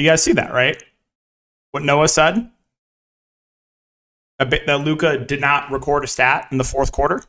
You 0.00 0.06
guys 0.08 0.22
see 0.22 0.32
that, 0.32 0.54
right? 0.54 0.82
What 1.72 1.82
Noah 1.82 2.08
said? 2.08 2.50
A 4.38 4.46
bit, 4.46 4.66
that 4.66 4.80
Luka 4.80 5.18
did 5.18 5.42
not 5.42 5.70
record 5.70 6.04
a 6.04 6.06
stat 6.06 6.48
in 6.50 6.56
the 6.56 6.64
fourth 6.64 6.90
quarter. 6.90 7.22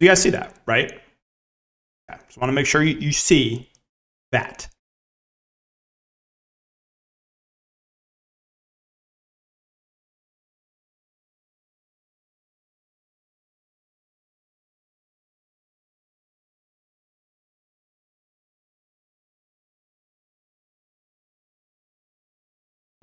You 0.00 0.08
guys 0.08 0.20
see 0.20 0.28
that, 0.30 0.54
right? 0.66 0.92
Okay. 2.10 2.20
Just 2.26 2.36
want 2.36 2.50
to 2.50 2.52
make 2.52 2.66
sure 2.66 2.82
you, 2.82 2.98
you 2.98 3.10
see 3.10 3.70
that. 4.32 4.68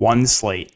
One 0.02 0.26
slate. 0.26 0.72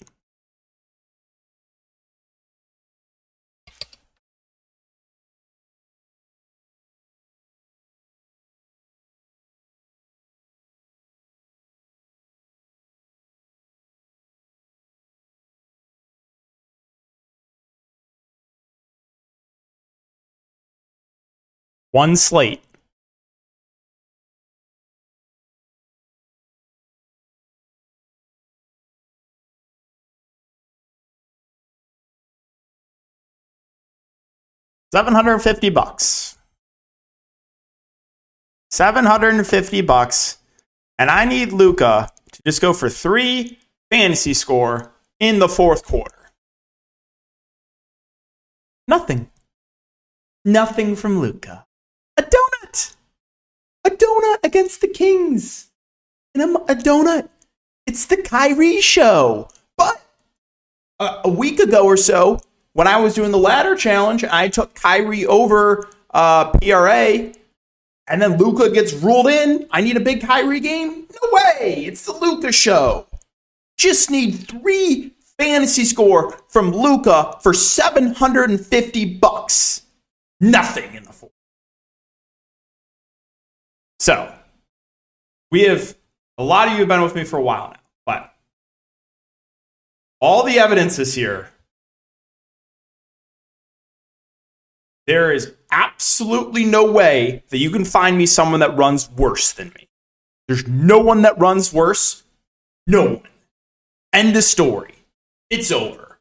One 21.91 22.15
slate. 22.15 22.66
Seven 34.93 35.15
hundred 35.15 35.35
and 35.35 35.43
fifty 35.43 35.71
bucks. 35.71 36.39
Seven 38.71 39.05
hundred 39.05 39.35
and 39.35 39.47
fifty 39.47 39.81
bucks, 39.81 40.39
and 40.99 41.11
I 41.11 41.25
need 41.25 41.53
Luka 41.53 42.11
to 42.33 42.43
just 42.43 42.61
go 42.61 42.73
for 42.73 42.89
three 42.89 43.59
fantasy 43.91 44.35
score 44.35 44.93
in 45.21 45.39
the 45.39 45.49
fourth 45.49 45.85
quarter. 45.85 46.31
Nothing. 48.89 49.31
Nothing 50.45 50.95
from 50.95 51.21
Luka. 51.21 51.65
a 52.17 52.23
donut. 52.23 52.97
A 53.85 53.91
donut 53.91 54.39
against 54.45 54.81
the 54.81 54.89
Kings. 54.89 55.71
And 56.35 56.57
a, 56.57 56.73
a 56.73 56.77
donut. 56.77 57.29
It's 57.87 58.07
the 58.07 58.17
Kyrie 58.17 58.81
show. 58.81 59.49
But 59.77 60.01
uh, 60.99 61.23
a 61.25 61.29
week 61.29 61.61
ago 61.61 61.85
or 61.85 61.97
so, 61.97 62.41
when 62.77 62.87
I 62.87 62.99
was 62.99 63.15
doing 63.15 63.31
the 63.31 63.39
ladder 63.39 63.75
challenge, 63.75 64.23
I 64.23 64.49
took 64.49 64.75
Kyrie 64.75 65.25
over 65.25 65.89
uh, 66.13 66.51
PRA, 66.51 67.33
and 68.07 68.21
then 68.21 68.37
Luka 68.37 68.71
gets 68.71 68.93
ruled 68.93 69.29
in. 69.29 69.67
I 69.71 69.81
need 69.81 69.97
a 69.97 70.01
big 70.01 70.21
Kyrie 70.21 70.61
game. 70.61 71.07
No 71.11 71.31
way! 71.33 71.87
It's 71.87 72.05
the 72.05 72.13
Luka 72.13 72.53
show. 72.53 73.07
Just 73.79 74.11
need 74.11 74.33
three 74.47 75.15
fantasy 75.39 75.87
score 75.87 76.37
from 76.49 76.71
Luka 76.71 77.39
for 77.43 77.55
seven 77.55 78.13
hundred 78.13 78.51
and 78.51 78.61
fifty 78.61 79.07
bucks. 79.07 79.87
Nothing 80.39 80.95
in 80.95 81.05
the 81.05 81.13
fourth. 81.15 81.33
So, 84.01 84.31
we 85.51 85.63
have 85.63 85.97
a 86.37 86.45
lot 86.45 86.69
of 86.69 86.75
you 86.75 86.81
have 86.81 86.89
been 86.89 87.01
with 87.01 87.15
me 87.15 87.25
for 87.25 87.39
a 87.39 87.43
while 87.43 87.71
now, 87.71 87.81
but 88.05 88.35
all 90.21 90.43
the 90.43 90.59
evidence 90.59 90.99
is 90.99 91.15
here. 91.15 91.49
There 95.07 95.33
is 95.33 95.55
absolutely 95.71 96.65
no 96.65 96.91
way 96.91 97.45
that 97.51 97.59
you 97.59 97.71
can 97.71 97.85
find 97.85 98.19
me 98.19 98.27
someone 98.27 98.61
that 98.61 98.77
runs 98.77 99.11
worse 99.11 99.53
than 99.53 99.69
me. 99.69 99.89
There's 100.49 100.67
no 100.67 100.99
one 100.99 101.23
that 101.23 101.39
runs 101.39 101.73
worse. 101.73 102.25
No 102.87 103.05
one. 103.05 103.29
End 104.13 104.37
of 104.37 104.45
story. 104.45 104.95
It's 105.51 105.71
over. 105.71 106.19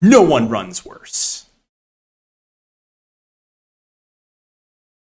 No 0.00 0.22
one 0.22 0.48
runs 0.48 0.84
worse. 0.84 1.46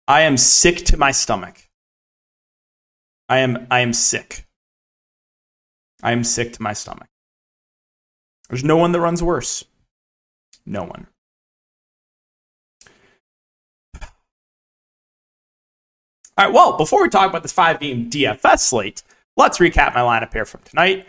I 0.08 0.22
am 0.22 0.38
sick 0.38 0.78
to 0.86 0.98
my 0.98 1.12
stomach. 1.12 1.70
I 3.30 3.40
am 3.40 3.68
I 3.72 3.80
am 3.80 3.94
sick. 3.94 4.46
I 6.04 6.12
am 6.12 6.24
sick 6.24 6.54
to 6.54 6.62
my 6.62 6.74
stomach. 6.74 7.08
There's 8.50 8.64
no 8.64 8.76
one 8.76 8.92
that 8.92 9.00
runs 9.00 9.24
worse. 9.24 9.64
No 10.66 10.84
one. 10.84 11.08
All 16.38 16.46
right, 16.46 16.54
well, 16.54 16.78
before 16.78 17.02
we 17.02 17.10
talk 17.10 17.30
about 17.30 17.44
this 17.44 17.52
five 17.52 17.80
game 17.80 18.10
DFS 18.10 18.60
slate, 18.60 19.04
let's 19.36 19.58
recap 19.58 19.94
my 19.94 20.02
lineup 20.02 20.32
here 20.32 20.46
from 20.46 20.62
tonight. 20.64 21.06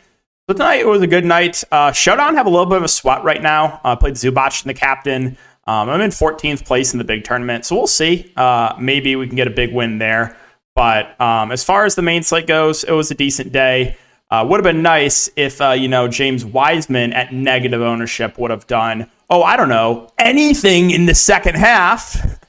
So 0.49 0.55
tonight 0.55 0.81
it 0.81 0.87
was 0.87 1.01
a 1.01 1.07
good 1.07 1.25
night. 1.25 1.63
Uh, 1.71 1.93
Showdown 1.93 2.35
have 2.35 2.47
a 2.47 2.51
little 2.51 2.67
bit 2.67 2.79
of 2.79 2.83
a 2.83 2.89
sweat 2.89 3.23
right 3.23 3.41
now. 3.41 3.81
I 3.85 3.93
uh, 3.93 3.97
played 3.97 4.15
Zubac 4.15 4.63
and 4.63 4.71
the 4.71 4.75
captain. 4.79 5.37
Um, 5.69 5.89
I'm 5.89 6.01
in 6.01 6.11
14th 6.11 6.65
place 6.67 6.93
in 6.93 6.99
the 6.99 7.05
big 7.05 7.23
tournament, 7.23 7.65
so 7.65 7.77
we'll 7.77 7.87
see. 7.87 8.33
Uh, 8.37 8.75
maybe 8.81 9.15
we 9.15 9.29
can 9.29 9.37
get 9.37 9.47
a 9.47 9.51
big 9.51 9.73
win 9.73 9.99
there. 9.99 10.37
But 10.75 11.21
um, 11.21 11.53
as 11.53 11.63
far 11.63 11.85
as 11.85 11.95
the 11.95 12.03
main 12.03 12.25
slate 12.25 12.49
goes, 12.49 12.83
it 12.83 12.93
was 12.93 13.13
a 13.13 13.15
decent 13.15 13.53
day. 13.53 13.97
Uh, 14.29 14.45
would 14.49 14.57
have 14.57 14.65
been 14.65 14.83
nice 14.83 15.31
if 15.37 15.61
uh, 15.61 15.71
you 15.71 15.87
know 15.87 16.09
James 16.09 16.45
Wiseman 16.45 17.13
at 17.13 17.33
negative 17.33 17.81
ownership 17.81 18.39
would 18.39 18.51
have 18.51 18.67
done. 18.67 19.09
Oh, 19.31 19.43
I 19.43 19.57
don't 19.57 19.69
know 19.69 20.11
anything 20.19 20.91
in 20.91 21.07
the 21.07 21.15
second 21.15 21.57
half. 21.57 22.41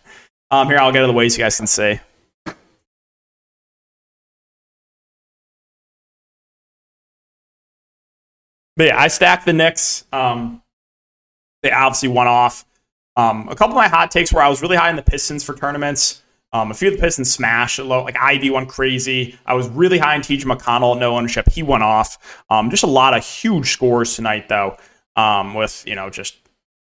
Um, 0.51 0.67
here, 0.67 0.77
I'll 0.77 0.91
get 0.91 1.01
to 1.01 1.07
the 1.07 1.13
ways 1.13 1.35
you 1.35 1.43
guys 1.43 1.57
can 1.57 1.65
see. 1.65 1.99
But 8.75 8.87
yeah, 8.87 8.99
I 8.99 9.07
stacked 9.07 9.45
the 9.45 9.53
Knicks. 9.53 10.05
Um, 10.11 10.61
they 11.61 11.71
obviously 11.71 12.09
went 12.09 12.29
off. 12.29 12.65
Um, 13.15 13.47
a 13.49 13.55
couple 13.55 13.73
of 13.73 13.75
my 13.75 13.87
hot 13.87 14.11
takes 14.11 14.33
where 14.33 14.43
I 14.43 14.49
was 14.49 14.61
really 14.61 14.75
high 14.75 14.89
in 14.89 14.95
the 14.95 15.03
Pistons 15.03 15.43
for 15.43 15.53
tournaments. 15.53 16.21
Um, 16.51 16.69
a 16.69 16.73
few 16.73 16.89
of 16.89 16.95
the 16.95 16.99
Pistons 17.01 17.31
smashed. 17.31 17.79
Like 17.79 18.15
Ivey 18.17 18.49
went 18.49 18.69
crazy. 18.69 19.37
I 19.45 19.55
was 19.55 19.67
really 19.69 19.97
high 19.97 20.15
in 20.15 20.21
TJ 20.21 20.45
McConnell, 20.45 20.97
no 20.99 21.17
ownership. 21.17 21.49
He 21.49 21.63
went 21.63 21.83
off. 21.83 22.43
Um, 22.49 22.69
just 22.69 22.83
a 22.83 22.87
lot 22.87 23.15
of 23.15 23.25
huge 23.25 23.71
scores 23.71 24.15
tonight, 24.15 24.49
though, 24.49 24.77
um, 25.15 25.55
with 25.55 25.83
you 25.87 25.95
know 25.95 26.09
just 26.09 26.35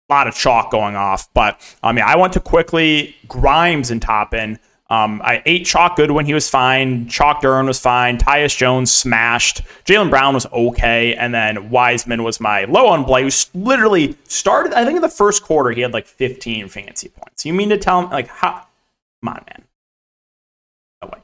a 0.08 0.12
lot 0.12 0.26
of 0.28 0.34
chalk 0.34 0.70
going 0.70 0.94
off. 0.94 1.32
But 1.32 1.60
I 1.82 1.92
mean, 1.92 2.04
I 2.06 2.16
went 2.16 2.34
to 2.34 2.40
Quickley 2.40 3.16
Grimes 3.28 3.90
and 3.90 4.00
Toppin. 4.00 4.58
Um, 4.88 5.20
I 5.24 5.42
ate 5.44 5.66
Chalk 5.66 5.96
good 5.96 6.12
when 6.12 6.26
he 6.26 6.34
was 6.34 6.48
fine. 6.48 7.08
Chalk 7.08 7.42
Duren 7.42 7.66
was 7.66 7.80
fine. 7.80 8.18
Tyus 8.18 8.56
Jones 8.56 8.92
smashed. 8.92 9.62
Jaylen 9.84 10.10
Brown 10.10 10.34
was 10.34 10.46
okay. 10.46 11.14
And 11.14 11.34
then 11.34 11.70
Wiseman 11.70 12.22
was 12.22 12.38
my 12.38 12.64
low 12.66 12.86
on 12.88 13.04
play. 13.04 13.24
Who 13.24 13.30
literally 13.54 14.16
started, 14.28 14.72
I 14.74 14.84
think 14.84 14.96
in 14.96 15.02
the 15.02 15.08
first 15.08 15.42
quarter, 15.42 15.70
he 15.70 15.80
had 15.80 15.92
like 15.92 16.06
15 16.06 16.68
fancy 16.68 17.08
points. 17.08 17.44
You 17.44 17.52
mean 17.52 17.68
to 17.70 17.78
tell 17.78 18.02
him, 18.02 18.10
like, 18.10 18.28
how? 18.28 18.66
Come 19.22 19.34
on, 19.34 19.44
man. 19.48 19.64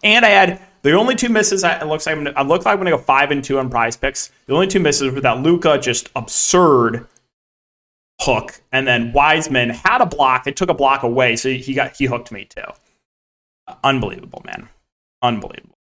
And 0.03 0.25
I 0.25 0.31
had 0.31 0.61
the 0.83 0.93
only 0.93 1.15
two 1.15 1.29
misses. 1.29 1.63
it 1.63 1.87
looks 1.87 2.07
like 2.07 2.17
I'm 2.17 2.29
I 2.37 2.43
look 2.43 2.65
like 2.65 2.73
I'm 2.73 2.79
going 2.79 2.91
to 2.91 2.97
go 2.97 2.99
five 2.99 3.31
and 3.31 3.43
two 3.43 3.59
on 3.59 3.71
prize 3.71 3.97
picks. 3.97 4.33
The 4.47 4.55
only 4.55 4.67
two 4.67 4.81
misses 4.81 5.13
were 5.13 5.21
that 5.21 5.41
Luka 5.41 5.79
just 5.79 6.11
absurd 6.15 7.07
hook, 8.21 8.61
and 8.71 8.87
then 8.87 9.13
Wiseman 9.13 9.71
had 9.71 10.01
a 10.01 10.07
block. 10.07 10.45
They 10.45 10.53
took 10.53 10.69
a 10.69 10.75
block 10.75 11.03
away, 11.05 11.37
so 11.37 11.51
he 11.51 11.75
got 11.75 11.97
he 11.97 12.07
hooked 12.07 12.31
me 12.31 12.45
too 12.45 12.63
unbelievable, 13.83 14.43
man. 14.45 14.69
Unbelievable. 15.23 15.75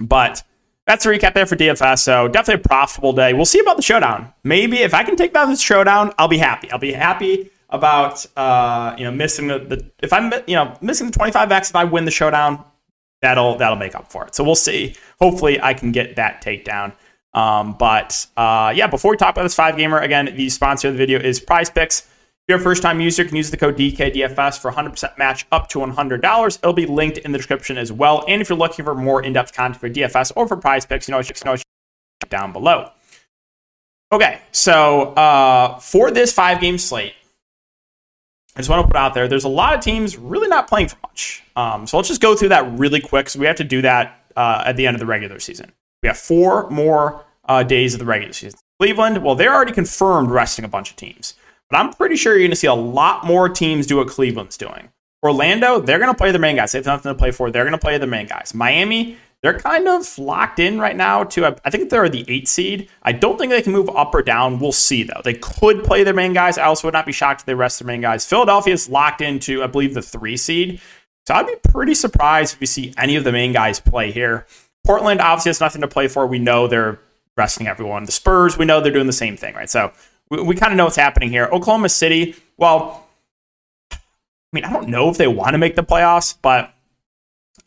But 0.00 0.42
that's 0.86 1.04
a 1.04 1.08
recap 1.08 1.34
there 1.34 1.46
for 1.46 1.56
DFS. 1.56 1.98
So 1.98 2.28
definitely 2.28 2.62
a 2.62 2.68
profitable 2.68 3.12
day. 3.12 3.32
We'll 3.32 3.44
see 3.44 3.60
about 3.60 3.76
the 3.76 3.82
showdown. 3.82 4.32
Maybe 4.44 4.78
if 4.78 4.94
I 4.94 5.04
can 5.04 5.16
take 5.16 5.34
down 5.34 5.50
this 5.50 5.60
showdown, 5.60 6.12
I'll 6.18 6.28
be 6.28 6.38
happy. 6.38 6.70
I'll 6.70 6.78
be 6.78 6.92
happy 6.92 7.50
about 7.70 8.24
uh, 8.36 8.94
you 8.96 9.04
know 9.04 9.10
missing 9.10 9.48
the, 9.48 9.58
the 9.58 9.90
if 10.02 10.12
I'm 10.12 10.32
you 10.46 10.54
know 10.54 10.74
missing 10.80 11.10
the 11.10 11.18
25x 11.18 11.70
if 11.70 11.76
I 11.76 11.84
win 11.84 12.04
the 12.04 12.10
showdown, 12.10 12.64
that'll 13.20 13.56
that'll 13.56 13.76
make 13.76 13.94
up 13.94 14.10
for 14.10 14.26
it. 14.26 14.34
So 14.34 14.44
we'll 14.44 14.54
see. 14.54 14.94
Hopefully 15.20 15.60
I 15.60 15.74
can 15.74 15.92
get 15.92 16.16
that 16.16 16.42
takedown. 16.42 16.92
Um, 17.34 17.74
but 17.78 18.26
uh, 18.36 18.72
yeah, 18.74 18.86
before 18.86 19.10
we 19.10 19.16
talk 19.16 19.34
about 19.34 19.42
this 19.42 19.54
five 19.54 19.76
gamer 19.76 19.98
again, 19.98 20.34
the 20.36 20.48
sponsor 20.48 20.88
of 20.88 20.94
the 20.94 20.98
video 20.98 21.20
is 21.20 21.38
Prize 21.40 21.68
Picks 21.68 22.08
you're 22.48 22.58
a 22.58 22.60
first 22.60 22.82
time 22.82 23.00
user, 23.00 23.22
you 23.22 23.28
can 23.28 23.36
use 23.36 23.50
the 23.50 23.56
code 23.56 23.76
DKDFS 23.76 24.58
for 24.58 24.72
100% 24.72 25.18
match 25.18 25.46
up 25.52 25.68
to 25.68 25.80
$100. 25.80 26.58
It'll 26.58 26.72
be 26.72 26.86
linked 26.86 27.18
in 27.18 27.32
the 27.32 27.38
description 27.38 27.76
as 27.76 27.92
well. 27.92 28.24
And 28.26 28.40
if 28.40 28.48
you're 28.48 28.58
looking 28.58 28.84
for 28.84 28.94
more 28.94 29.22
in 29.22 29.34
depth 29.34 29.52
content 29.52 29.80
for 29.80 29.90
DFS 29.90 30.32
or 30.34 30.48
for 30.48 30.56
prize 30.56 30.86
picks, 30.86 31.08
you 31.08 31.12
know, 31.12 31.20
you 31.20 31.26
know 31.44 31.56
down 32.28 32.52
below. 32.52 32.90
Okay, 34.10 34.40
so 34.52 35.12
uh, 35.14 35.78
for 35.78 36.10
this 36.10 36.32
five 36.32 36.60
game 36.60 36.78
slate, 36.78 37.14
I 38.56 38.60
just 38.60 38.70
want 38.70 38.82
to 38.82 38.88
put 38.88 38.96
out 38.96 39.14
there 39.14 39.28
there's 39.28 39.44
a 39.44 39.48
lot 39.48 39.74
of 39.74 39.80
teams 39.80 40.16
really 40.16 40.48
not 40.48 40.66
playing 40.66 40.88
for 40.88 40.96
much. 41.02 41.44
Um, 41.54 41.86
so 41.86 41.98
let's 41.98 42.08
just 42.08 42.20
go 42.20 42.34
through 42.34 42.48
that 42.48 42.78
really 42.78 43.00
quick. 43.00 43.28
So 43.28 43.38
we 43.38 43.46
have 43.46 43.56
to 43.56 43.64
do 43.64 43.82
that 43.82 44.24
uh, 44.36 44.62
at 44.64 44.76
the 44.76 44.86
end 44.86 44.94
of 44.94 45.00
the 45.00 45.06
regular 45.06 45.38
season. 45.38 45.72
We 46.02 46.08
have 46.08 46.16
four 46.16 46.68
more 46.70 47.24
uh, 47.46 47.62
days 47.62 47.94
of 47.94 48.00
the 48.00 48.06
regular 48.06 48.32
season. 48.32 48.58
Cleveland, 48.80 49.22
well, 49.22 49.34
they're 49.34 49.54
already 49.54 49.72
confirmed 49.72 50.30
resting 50.30 50.64
a 50.64 50.68
bunch 50.68 50.90
of 50.90 50.96
teams, 50.96 51.34
but 51.70 51.78
I'm 51.78 51.92
pretty 51.92 52.16
sure 52.16 52.32
you're 52.32 52.40
going 52.40 52.50
to 52.50 52.56
see 52.56 52.66
a 52.66 52.74
lot 52.74 53.24
more 53.24 53.48
teams 53.48 53.86
do 53.86 53.98
what 53.98 54.08
Cleveland's 54.08 54.56
doing. 54.56 54.90
Orlando, 55.22 55.80
they're 55.80 55.98
going 55.98 56.12
to 56.12 56.16
play 56.16 56.30
their 56.30 56.40
main 56.40 56.56
guys. 56.56 56.72
They 56.72 56.78
have 56.78 56.86
nothing 56.86 57.10
to 57.10 57.18
play 57.18 57.30
for. 57.30 57.50
They're 57.50 57.64
going 57.64 57.72
to 57.72 57.78
play 57.78 57.98
their 57.98 58.08
main 58.08 58.26
guys. 58.26 58.54
Miami, 58.54 59.16
they're 59.42 59.58
kind 59.58 59.88
of 59.88 60.18
locked 60.18 60.58
in 60.58 60.80
right 60.80 60.96
now 60.96 61.24
to, 61.24 61.56
I 61.64 61.70
think 61.70 61.90
they're 61.90 62.08
the 62.08 62.24
eight 62.28 62.48
seed. 62.48 62.88
I 63.02 63.12
don't 63.12 63.38
think 63.38 63.50
they 63.50 63.62
can 63.62 63.72
move 63.72 63.90
up 63.90 64.14
or 64.14 64.22
down. 64.22 64.58
We'll 64.58 64.72
see, 64.72 65.02
though. 65.02 65.20
They 65.24 65.34
could 65.34 65.84
play 65.84 66.04
their 66.04 66.14
main 66.14 66.32
guys. 66.32 66.58
I 66.58 66.64
also 66.64 66.86
would 66.86 66.94
not 66.94 67.06
be 67.06 67.12
shocked 67.12 67.42
if 67.42 67.46
they 67.46 67.54
rest 67.54 67.78
their 67.78 67.86
main 67.86 68.00
guys. 68.00 68.24
Philadelphia 68.24 68.74
is 68.74 68.88
locked 68.88 69.20
into, 69.20 69.62
I 69.62 69.66
believe, 69.66 69.94
the 69.94 70.02
three 70.02 70.36
seed. 70.36 70.80
So 71.26 71.34
I'd 71.34 71.46
be 71.46 71.56
pretty 71.70 71.94
surprised 71.94 72.54
if 72.54 72.60
we 72.60 72.66
see 72.66 72.94
any 72.96 73.16
of 73.16 73.24
the 73.24 73.32
main 73.32 73.52
guys 73.52 73.80
play 73.80 74.10
here. 74.12 74.46
Portland 74.84 75.20
obviously 75.20 75.50
has 75.50 75.60
nothing 75.60 75.82
to 75.82 75.88
play 75.88 76.08
for. 76.08 76.26
We 76.26 76.38
know 76.38 76.66
they're 76.66 76.98
resting 77.36 77.66
everyone. 77.66 78.04
The 78.04 78.12
Spurs, 78.12 78.56
we 78.56 78.64
know 78.64 78.80
they're 78.80 78.92
doing 78.92 79.06
the 79.06 79.12
same 79.12 79.36
thing, 79.36 79.54
right? 79.54 79.68
So 79.68 79.92
we, 80.30 80.42
we 80.42 80.54
kind 80.54 80.72
of 80.72 80.76
know 80.76 80.84
what's 80.84 80.96
happening 80.96 81.30
here. 81.30 81.44
Oklahoma 81.46 81.88
City, 81.88 82.34
well, 82.56 83.06
I 83.92 83.96
mean, 84.52 84.64
I 84.64 84.72
don't 84.72 84.88
know 84.88 85.10
if 85.10 85.18
they 85.18 85.26
want 85.28 85.52
to 85.52 85.58
make 85.58 85.76
the 85.76 85.82
playoffs, 85.84 86.36
but 86.40 86.72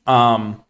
um, 0.08 0.64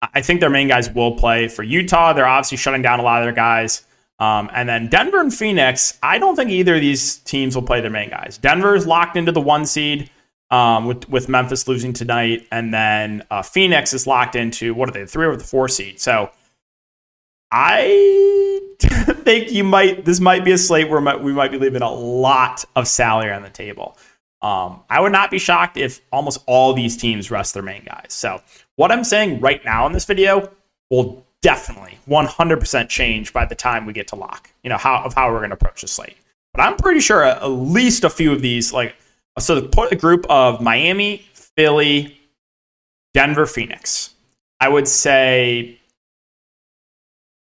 I 0.00 0.22
think 0.22 0.40
their 0.40 0.50
main 0.50 0.68
guys 0.68 0.90
will 0.90 1.16
play. 1.16 1.48
For 1.48 1.62
Utah, 1.62 2.12
they're 2.12 2.26
obviously 2.26 2.58
shutting 2.58 2.82
down 2.82 3.00
a 3.00 3.02
lot 3.02 3.22
of 3.22 3.26
their 3.26 3.34
guys. 3.34 3.84
Um, 4.18 4.50
and 4.52 4.68
then 4.68 4.88
Denver 4.88 5.20
and 5.20 5.34
Phoenix, 5.34 5.98
I 6.02 6.18
don't 6.18 6.36
think 6.36 6.50
either 6.50 6.76
of 6.76 6.80
these 6.80 7.16
teams 7.18 7.56
will 7.56 7.62
play 7.62 7.80
their 7.80 7.90
main 7.90 8.10
guys. 8.10 8.38
Denver 8.38 8.76
is 8.76 8.86
locked 8.86 9.16
into 9.16 9.32
the 9.32 9.40
one 9.40 9.66
seed 9.66 10.10
um, 10.50 10.86
with 10.86 11.08
with 11.08 11.28
Memphis 11.28 11.66
losing 11.66 11.92
tonight, 11.92 12.46
and 12.52 12.72
then 12.72 13.24
uh, 13.30 13.42
Phoenix 13.42 13.92
is 13.92 14.06
locked 14.06 14.36
into 14.36 14.74
what 14.74 14.88
are 14.88 14.92
they, 14.92 15.00
the 15.00 15.06
three 15.08 15.26
or 15.26 15.34
the 15.34 15.42
four 15.42 15.66
seed? 15.66 15.98
So 15.98 16.30
I 17.50 18.41
think 19.24 19.52
you 19.52 19.64
might 19.64 20.04
this 20.04 20.20
might 20.20 20.44
be 20.44 20.52
a 20.52 20.58
slate 20.58 20.88
where 20.88 21.00
we 21.18 21.32
might 21.32 21.50
be 21.50 21.58
leaving 21.58 21.82
a 21.82 21.90
lot 21.90 22.64
of 22.76 22.86
salary 22.86 23.32
on 23.32 23.42
the 23.42 23.50
table. 23.50 23.96
Um, 24.42 24.82
I 24.90 25.00
would 25.00 25.12
not 25.12 25.30
be 25.30 25.38
shocked 25.38 25.76
if 25.76 26.00
almost 26.10 26.42
all 26.46 26.72
these 26.72 26.96
teams 26.96 27.30
rest 27.30 27.54
their 27.54 27.62
main 27.62 27.84
guys. 27.84 28.08
So 28.08 28.42
what 28.76 28.90
I'm 28.90 29.04
saying 29.04 29.40
right 29.40 29.64
now 29.64 29.86
in 29.86 29.92
this 29.92 30.04
video 30.04 30.50
will 30.90 31.24
definitely 31.42 31.98
100% 32.08 32.88
change 32.88 33.32
by 33.32 33.44
the 33.44 33.54
time 33.54 33.86
we 33.86 33.92
get 33.92 34.08
to 34.08 34.16
lock. 34.16 34.50
You 34.64 34.70
know 34.70 34.78
how 34.78 35.02
of 35.04 35.14
how 35.14 35.30
we're 35.30 35.38
going 35.38 35.50
to 35.50 35.54
approach 35.54 35.82
the 35.82 35.88
slate. 35.88 36.16
But 36.52 36.62
I'm 36.62 36.76
pretty 36.76 37.00
sure 37.00 37.24
at 37.24 37.46
least 37.46 38.04
a 38.04 38.10
few 38.10 38.32
of 38.32 38.42
these 38.42 38.72
like 38.72 38.96
so 39.38 39.62
put 39.68 39.92
a 39.92 39.96
group 39.96 40.26
of 40.28 40.60
Miami, 40.60 41.24
Philly, 41.34 42.18
Denver, 43.14 43.46
Phoenix. 43.46 44.14
I 44.60 44.68
would 44.68 44.86
say 44.86 45.80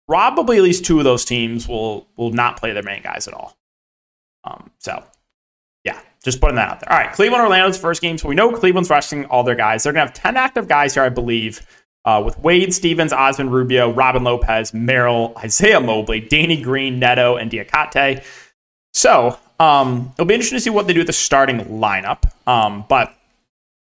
probably 0.09 0.57
at 0.57 0.63
least 0.63 0.85
two 0.85 0.97
of 0.97 1.03
those 1.03 1.23
teams 1.23 1.67
will 1.67 2.07
will 2.17 2.31
not 2.31 2.57
play 2.57 2.73
their 2.73 2.81
main 2.81 3.03
guys 3.03 3.27
at 3.27 3.33
all. 3.35 3.55
Um, 4.43 4.71
so 4.79 5.03
yeah, 5.85 5.99
just 6.23 6.41
putting 6.41 6.55
that 6.55 6.67
out 6.67 6.79
there. 6.79 6.91
All 6.91 6.97
right, 6.97 7.13
Cleveland, 7.13 7.43
Orlando's 7.43 7.77
first 7.77 8.01
game. 8.01 8.17
So 8.17 8.27
we 8.27 8.33
know 8.33 8.51
Cleveland's 8.51 8.89
resting 8.89 9.25
all 9.25 9.43
their 9.43 9.55
guys. 9.55 9.83
They're 9.83 9.93
gonna 9.93 10.07
have 10.07 10.15
ten 10.15 10.35
active 10.35 10.67
guys 10.67 10.95
here, 10.95 11.03
I 11.03 11.09
believe. 11.09 11.61
Uh, 12.05 12.23
with 12.25 12.39
Wade, 12.39 12.73
Stevens, 12.73 13.13
Osman 13.13 13.51
Rubio, 13.51 13.91
Robin 13.91 14.23
Lopez, 14.23 14.73
Merrill, 14.73 15.33
Isaiah 15.37 15.79
Mobley, 15.79 16.21
Danny 16.21 16.59
Green, 16.59 16.97
Neto, 16.97 17.35
and 17.35 17.51
Diakite. 17.51 18.23
So 18.93 19.37
um, 19.59 20.11
it'll 20.13 20.25
be 20.25 20.33
interesting 20.33 20.55
to 20.55 20.61
see 20.61 20.69
what 20.71 20.87
they 20.87 20.93
do 20.93 21.01
with 21.01 21.07
the 21.07 21.13
starting 21.13 21.59
lineup. 21.59 22.23
Um, 22.47 22.85
but 22.89 23.13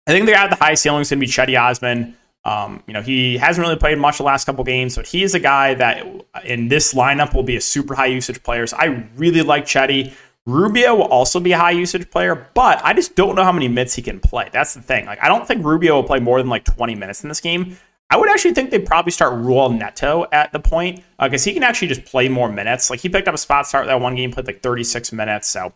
I 0.08 0.12
think 0.12 0.26
the 0.26 0.32
guy 0.32 0.46
at 0.46 0.50
the 0.50 0.56
high 0.56 0.74
ceiling 0.74 1.02
is 1.02 1.10
going 1.10 1.20
to 1.20 1.26
be 1.26 1.32
Cedi 1.32 1.62
Osman. 1.62 2.18
Um, 2.46 2.84
you 2.88 2.94
know, 2.94 3.02
he 3.02 3.38
hasn't 3.38 3.66
really 3.66 3.78
played 3.78 3.98
much 3.98 4.18
the 4.18 4.24
last 4.24 4.46
couple 4.46 4.64
games, 4.64 4.96
but 4.96 5.06
he 5.06 5.24
is 5.24 5.36
a 5.36 5.40
guy 5.40 5.74
that 5.76 6.06
in 6.46 6.70
this 6.70 6.94
lineup 6.94 7.34
will 7.34 7.44
be 7.44 7.56
a 7.56 7.62
super 7.62 7.96
high 7.96 8.08
usage 8.08 8.42
player. 8.44 8.66
So 8.66 8.78
I 8.78 9.06
really 9.18 9.42
like 9.42 9.66
Cedi. 9.66 10.14
Rubio 10.46 10.96
will 10.96 11.04
also 11.04 11.40
be 11.40 11.52
a 11.52 11.58
high 11.58 11.72
usage 11.72 12.10
player, 12.10 12.50
but 12.54 12.82
I 12.84 12.94
just 12.94 13.16
don't 13.16 13.36
know 13.36 13.44
how 13.44 13.52
many 13.52 13.68
minutes 13.68 13.94
he 13.94 14.02
can 14.02 14.20
play. 14.20 14.50
That's 14.52 14.74
the 14.74 14.82
thing. 14.82 15.06
Like, 15.06 15.22
I 15.24 15.28
don't 15.28 15.48
think 15.48 15.66
Rubio 15.66 15.96
will 15.96 16.04
play 16.04 16.20
more 16.20 16.40
than 16.40 16.50
like 16.50 16.64
20 16.64 16.96
minutes 16.96 17.24
in 17.24 17.30
this 17.30 17.42
game. 17.42 17.78
I 18.10 18.18
would 18.18 18.30
actually 18.30 18.56
think 18.56 18.72
they'd 18.72 18.86
probably 18.86 19.12
start 19.12 19.34
Raul 19.34 19.78
Neto 19.78 20.26
at 20.32 20.52
the 20.52 20.60
point 20.60 21.04
because 21.20 21.46
uh, 21.46 21.50
he 21.50 21.54
can 21.54 21.62
actually 21.62 21.90
just 21.90 22.06
play 22.06 22.28
more 22.28 22.52
minutes. 22.52 22.90
Like 22.90 23.02
he 23.02 23.10
picked 23.10 23.28
up 23.28 23.36
a 23.36 23.38
spot 23.38 23.68
start 23.68 23.86
that 23.86 24.02
one 24.02 24.16
game, 24.16 24.32
played 24.32 24.48
like 24.48 24.64
36 24.64 25.12
minutes. 25.12 25.48
So 25.48 25.74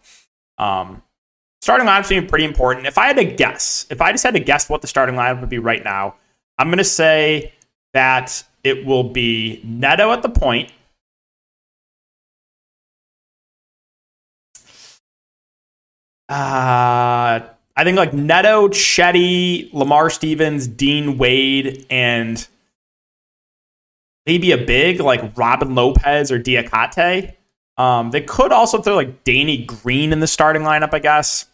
um, 0.57 1.03
starting 1.61 1.85
lineup 1.85 2.09
being 2.09 2.25
pretty 2.25 2.45
important. 2.45 2.87
If 2.87 2.97
I 2.97 3.05
had 3.05 3.17
to 3.17 3.25
guess, 3.25 3.85
if 3.91 4.01
I 4.01 4.11
just 4.11 4.23
had 4.23 4.33
to 4.33 4.39
guess 4.39 4.67
what 4.67 4.81
the 4.81 4.87
starting 4.87 5.15
lineup 5.15 5.41
would 5.41 5.49
be 5.49 5.59
right 5.59 5.83
now, 5.83 6.15
I'm 6.63 6.69
going 6.69 6.77
to 6.77 6.85
say 6.85 7.51
that 7.91 8.41
it 8.63 8.85
will 8.85 9.03
be 9.03 9.59
Neto 9.65 10.13
at 10.13 10.21
the 10.21 10.29
point. 10.29 10.71
Uh, 16.29 17.41
I 17.75 17.83
think 17.83 17.97
like 17.97 18.13
Neto, 18.13 18.69
Cedi, 18.69 19.73
Lamar 19.73 20.09
Stevens, 20.09 20.65
Dean 20.65 21.17
Wade, 21.17 21.85
and 21.89 22.47
maybe 24.25 24.53
a 24.53 24.57
big 24.57 25.01
like 25.01 25.37
Robin 25.37 25.75
Lopez 25.75 26.31
or 26.31 26.39
Diakite. 26.39 27.33
Um, 27.75 28.11
they 28.11 28.21
could 28.21 28.53
also 28.53 28.81
throw 28.81 28.95
like 28.95 29.25
Danny 29.25 29.65
Green 29.65 30.13
in 30.13 30.21
the 30.21 30.27
starting 30.27 30.61
lineup, 30.61 30.93
I 30.93 30.99
guess. 30.99 31.45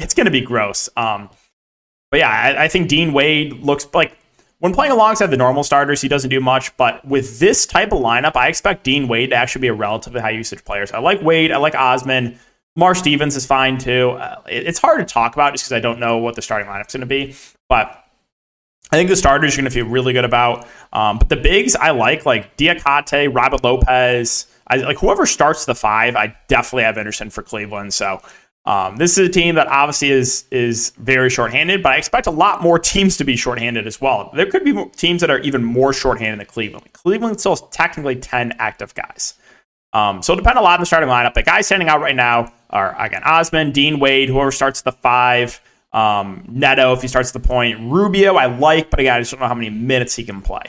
It's 0.00 0.14
going 0.14 0.24
to 0.24 0.32
be 0.32 0.40
gross. 0.40 0.88
Um, 0.96 1.30
but 2.10 2.18
yeah, 2.18 2.28
I, 2.28 2.64
I, 2.64 2.68
think 2.68 2.88
Dean 2.88 3.12
Wade 3.12 3.52
looks 3.62 3.86
like 3.94 4.18
when 4.62 4.72
playing 4.72 4.92
alongside 4.92 5.26
the 5.26 5.36
normal 5.36 5.64
starters, 5.64 6.00
he 6.00 6.06
doesn't 6.06 6.30
do 6.30 6.40
much. 6.40 6.76
But 6.76 7.04
with 7.04 7.40
this 7.40 7.66
type 7.66 7.90
of 7.90 7.98
lineup, 7.98 8.36
I 8.36 8.46
expect 8.46 8.84
Dean 8.84 9.08
Wade 9.08 9.30
to 9.30 9.36
actually 9.36 9.62
be 9.62 9.66
a 9.66 9.74
relatively 9.74 10.20
high 10.20 10.30
usage 10.30 10.64
player. 10.64 10.86
So 10.86 10.94
I 10.94 11.00
like 11.00 11.20
Wade. 11.20 11.50
I 11.50 11.56
like 11.56 11.74
Osman. 11.74 12.38
Mar 12.76 12.94
Stevens 12.94 13.34
is 13.34 13.44
fine 13.44 13.76
too. 13.76 14.10
Uh, 14.12 14.40
it, 14.48 14.68
it's 14.68 14.78
hard 14.78 15.00
to 15.00 15.04
talk 15.04 15.34
about 15.34 15.52
just 15.52 15.64
because 15.64 15.72
I 15.72 15.80
don't 15.80 15.98
know 15.98 16.18
what 16.18 16.36
the 16.36 16.42
starting 16.42 16.68
lineup's 16.68 16.92
going 16.92 17.00
to 17.00 17.06
be. 17.06 17.34
But 17.68 18.04
I 18.92 18.96
think 18.96 19.08
the 19.08 19.16
starters 19.16 19.56
you're 19.56 19.62
going 19.62 19.70
to 19.70 19.74
feel 19.74 19.86
really 19.86 20.12
good 20.12 20.24
about. 20.24 20.68
Um, 20.92 21.18
but 21.18 21.28
the 21.28 21.38
bigs 21.38 21.74
I 21.74 21.90
like, 21.90 22.24
like 22.24 22.56
Diakite, 22.56 23.34
Robert 23.34 23.64
Lopez, 23.64 24.46
I, 24.68 24.76
like 24.76 24.98
whoever 24.98 25.26
starts 25.26 25.64
the 25.64 25.74
five, 25.74 26.14
I 26.14 26.36
definitely 26.46 26.84
have 26.84 26.96
interest 26.98 27.20
in 27.20 27.30
for 27.30 27.42
Cleveland. 27.42 27.94
So 27.94 28.22
um, 28.64 28.96
this 28.96 29.18
is 29.18 29.28
a 29.28 29.30
team 29.30 29.56
that 29.56 29.66
obviously 29.66 30.10
is 30.10 30.44
is 30.52 30.90
very 30.98 31.28
shorthanded, 31.28 31.82
but 31.82 31.92
I 31.92 31.96
expect 31.96 32.28
a 32.28 32.30
lot 32.30 32.62
more 32.62 32.78
teams 32.78 33.16
to 33.16 33.24
be 33.24 33.34
shorthanded 33.34 33.86
as 33.86 34.00
well. 34.00 34.30
There 34.34 34.46
could 34.46 34.64
be 34.64 34.84
teams 34.96 35.20
that 35.20 35.30
are 35.30 35.40
even 35.40 35.64
more 35.64 35.92
shorthanded 35.92 36.38
than 36.38 36.46
Cleveland. 36.46 36.92
Cleveland 36.92 37.40
still 37.40 37.52
has 37.52 37.62
technically 37.72 38.16
ten 38.16 38.52
active 38.58 38.94
guys. 38.94 39.34
Um, 39.92 40.22
so 40.22 40.32
it'll 40.32 40.42
depend 40.42 40.58
a 40.58 40.62
lot 40.62 40.74
on 40.74 40.80
the 40.80 40.86
starting 40.86 41.08
lineup. 41.08 41.34
But 41.34 41.44
guys 41.44 41.66
standing 41.66 41.88
out 41.88 42.00
right 42.00 42.14
now 42.14 42.52
are 42.70 42.98
again 43.00 43.22
Osman, 43.24 43.72
Dean 43.72 43.98
Wade, 43.98 44.28
whoever 44.28 44.52
starts 44.52 44.82
the 44.82 44.92
five. 44.92 45.60
Um, 45.92 46.44
Neto, 46.48 46.92
if 46.94 47.02
he 47.02 47.08
starts 47.08 47.32
the 47.32 47.40
point. 47.40 47.78
Rubio, 47.92 48.36
I 48.36 48.46
like, 48.46 48.88
but 48.90 49.00
again, 49.00 49.16
I 49.16 49.18
just 49.18 49.32
don't 49.32 49.40
know 49.40 49.48
how 49.48 49.54
many 49.54 49.68
minutes 49.68 50.16
he 50.16 50.24
can 50.24 50.40
play. 50.40 50.62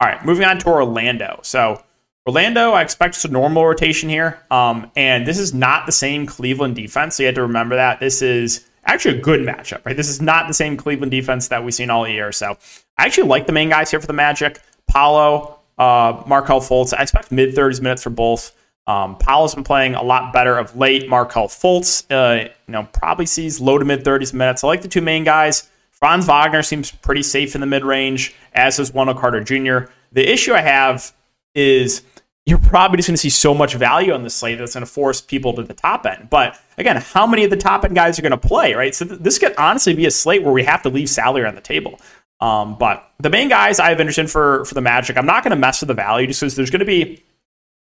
All 0.00 0.08
right, 0.08 0.24
moving 0.24 0.44
on 0.44 0.58
to 0.58 0.68
Orlando. 0.68 1.40
So 1.42 1.82
Orlando, 2.26 2.72
I 2.72 2.82
expect 2.82 3.14
just 3.14 3.24
a 3.24 3.28
normal 3.28 3.64
rotation 3.66 4.08
here. 4.08 4.40
Um, 4.50 4.90
and 4.94 5.26
this 5.26 5.38
is 5.38 5.54
not 5.54 5.86
the 5.86 5.92
same 5.92 6.26
Cleveland 6.26 6.76
defense. 6.76 7.16
So 7.16 7.22
you 7.22 7.28
have 7.28 7.34
to 7.36 7.42
remember 7.42 7.76
that. 7.76 7.98
This 7.98 8.20
is 8.20 8.68
actually 8.84 9.18
a 9.18 9.20
good 9.22 9.40
matchup, 9.40 9.84
right? 9.86 9.96
This 9.96 10.08
is 10.08 10.20
not 10.20 10.46
the 10.46 10.54
same 10.54 10.76
Cleveland 10.76 11.10
defense 11.10 11.48
that 11.48 11.64
we've 11.64 11.74
seen 11.74 11.88
all 11.90 12.06
year. 12.06 12.30
So 12.32 12.58
I 12.98 13.06
actually 13.06 13.28
like 13.28 13.46
the 13.46 13.52
main 13.52 13.70
guys 13.70 13.90
here 13.90 14.00
for 14.00 14.06
the 14.06 14.12
Magic. 14.12 14.60
Paolo, 14.86 15.60
uh, 15.78 16.22
Markelle 16.26 16.60
Fultz. 16.60 16.92
I 16.96 17.02
expect 17.02 17.32
mid 17.32 17.54
30s 17.54 17.80
minutes 17.80 18.02
for 18.02 18.10
both. 18.10 18.52
Um, 18.86 19.16
Paolo's 19.16 19.54
been 19.54 19.64
playing 19.64 19.94
a 19.94 20.02
lot 20.02 20.32
better 20.32 20.58
of 20.58 20.76
late. 20.76 21.08
Markelle 21.08 21.48
Fultz, 21.48 22.04
uh, 22.10 22.48
you 22.66 22.72
know, 22.72 22.88
probably 22.92 23.26
sees 23.26 23.60
low 23.60 23.78
to 23.78 23.84
mid 23.84 24.04
30s 24.04 24.34
minutes. 24.34 24.62
I 24.62 24.66
like 24.66 24.82
the 24.82 24.88
two 24.88 25.00
main 25.00 25.24
guys. 25.24 25.70
Franz 25.92 26.26
Wagner 26.26 26.62
seems 26.62 26.90
pretty 26.90 27.22
safe 27.22 27.54
in 27.54 27.60
the 27.60 27.66
mid 27.66 27.84
range, 27.84 28.34
as 28.52 28.78
is 28.78 28.92
Wendell 28.92 29.14
Carter 29.14 29.42
Jr. 29.42 29.90
The 30.12 30.28
issue 30.28 30.52
I 30.52 30.60
have 30.60 31.12
is 31.54 32.02
you're 32.46 32.58
probably 32.58 32.96
just 32.96 33.08
going 33.08 33.14
to 33.14 33.20
see 33.20 33.30
so 33.30 33.54
much 33.54 33.74
value 33.74 34.12
on 34.12 34.22
the 34.22 34.30
slate 34.30 34.58
that's 34.58 34.74
going 34.74 34.84
to 34.84 34.90
force 34.90 35.20
people 35.20 35.52
to 35.54 35.62
the 35.62 35.74
top 35.74 36.06
end. 36.06 36.28
But 36.30 36.58
again, 36.78 36.96
how 36.96 37.26
many 37.26 37.44
of 37.44 37.50
the 37.50 37.56
top 37.56 37.84
end 37.84 37.94
guys 37.94 38.18
are 38.18 38.22
going 38.22 38.32
to 38.32 38.38
play, 38.38 38.74
right? 38.74 38.94
So 38.94 39.04
th- 39.04 39.20
this 39.20 39.38
could 39.38 39.54
honestly 39.56 39.94
be 39.94 40.06
a 40.06 40.10
slate 40.10 40.42
where 40.42 40.52
we 40.52 40.64
have 40.64 40.82
to 40.82 40.88
leave 40.88 41.08
salary 41.10 41.46
on 41.46 41.54
the 41.54 41.60
table. 41.60 42.00
Um, 42.40 42.76
but 42.78 43.12
the 43.18 43.30
main 43.30 43.48
guys 43.48 43.78
I 43.78 43.90
have 43.90 44.00
interest 44.00 44.18
in 44.18 44.26
for 44.26 44.64
for 44.64 44.74
the 44.74 44.80
Magic, 44.80 45.16
I'm 45.18 45.26
not 45.26 45.44
going 45.44 45.50
to 45.50 45.56
mess 45.56 45.80
with 45.80 45.88
the 45.88 45.94
value 45.94 46.26
just 46.26 46.40
because 46.40 46.56
there's 46.56 46.70
going 46.70 46.80
to 46.80 46.86
be 46.86 47.22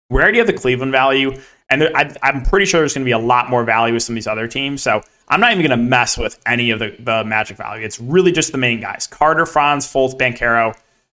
we 0.10 0.22
already 0.22 0.38
have 0.38 0.48
the 0.48 0.54
Cleveland 0.54 0.92
value, 0.92 1.42
and 1.70 1.82
there, 1.82 1.98
I, 1.98 2.14
am 2.22 2.44
pretty 2.44 2.68
sure 2.68 2.82
there's 2.82 2.94
going 2.94 3.04
to 3.04 3.10
be 3.10 3.12
a 3.12 3.18
lot 3.18 3.50
more 3.50 3.64
value 3.64 3.96
with 3.96 4.04
some 4.04 4.14
of 4.14 4.18
these 4.18 4.28
other 4.28 4.48
teams. 4.48 4.84
So 4.84 5.02
I'm 5.28 5.40
not 5.40 5.52
even 5.52 5.66
going 5.66 5.80
to 5.80 5.84
mess 5.84 6.16
with 6.16 6.40
any 6.46 6.70
of 6.70 6.78
the, 6.78 6.96
the 7.00 7.24
Magic 7.24 7.58
value. 7.58 7.84
It's 7.84 8.00
really 8.00 8.32
just 8.32 8.52
the 8.52 8.60
main 8.60 8.80
guys: 8.80 9.08
Carter, 9.08 9.48
Franz, 9.48 9.92
Fultz, 9.92 10.16
Banchero. 10.16 10.78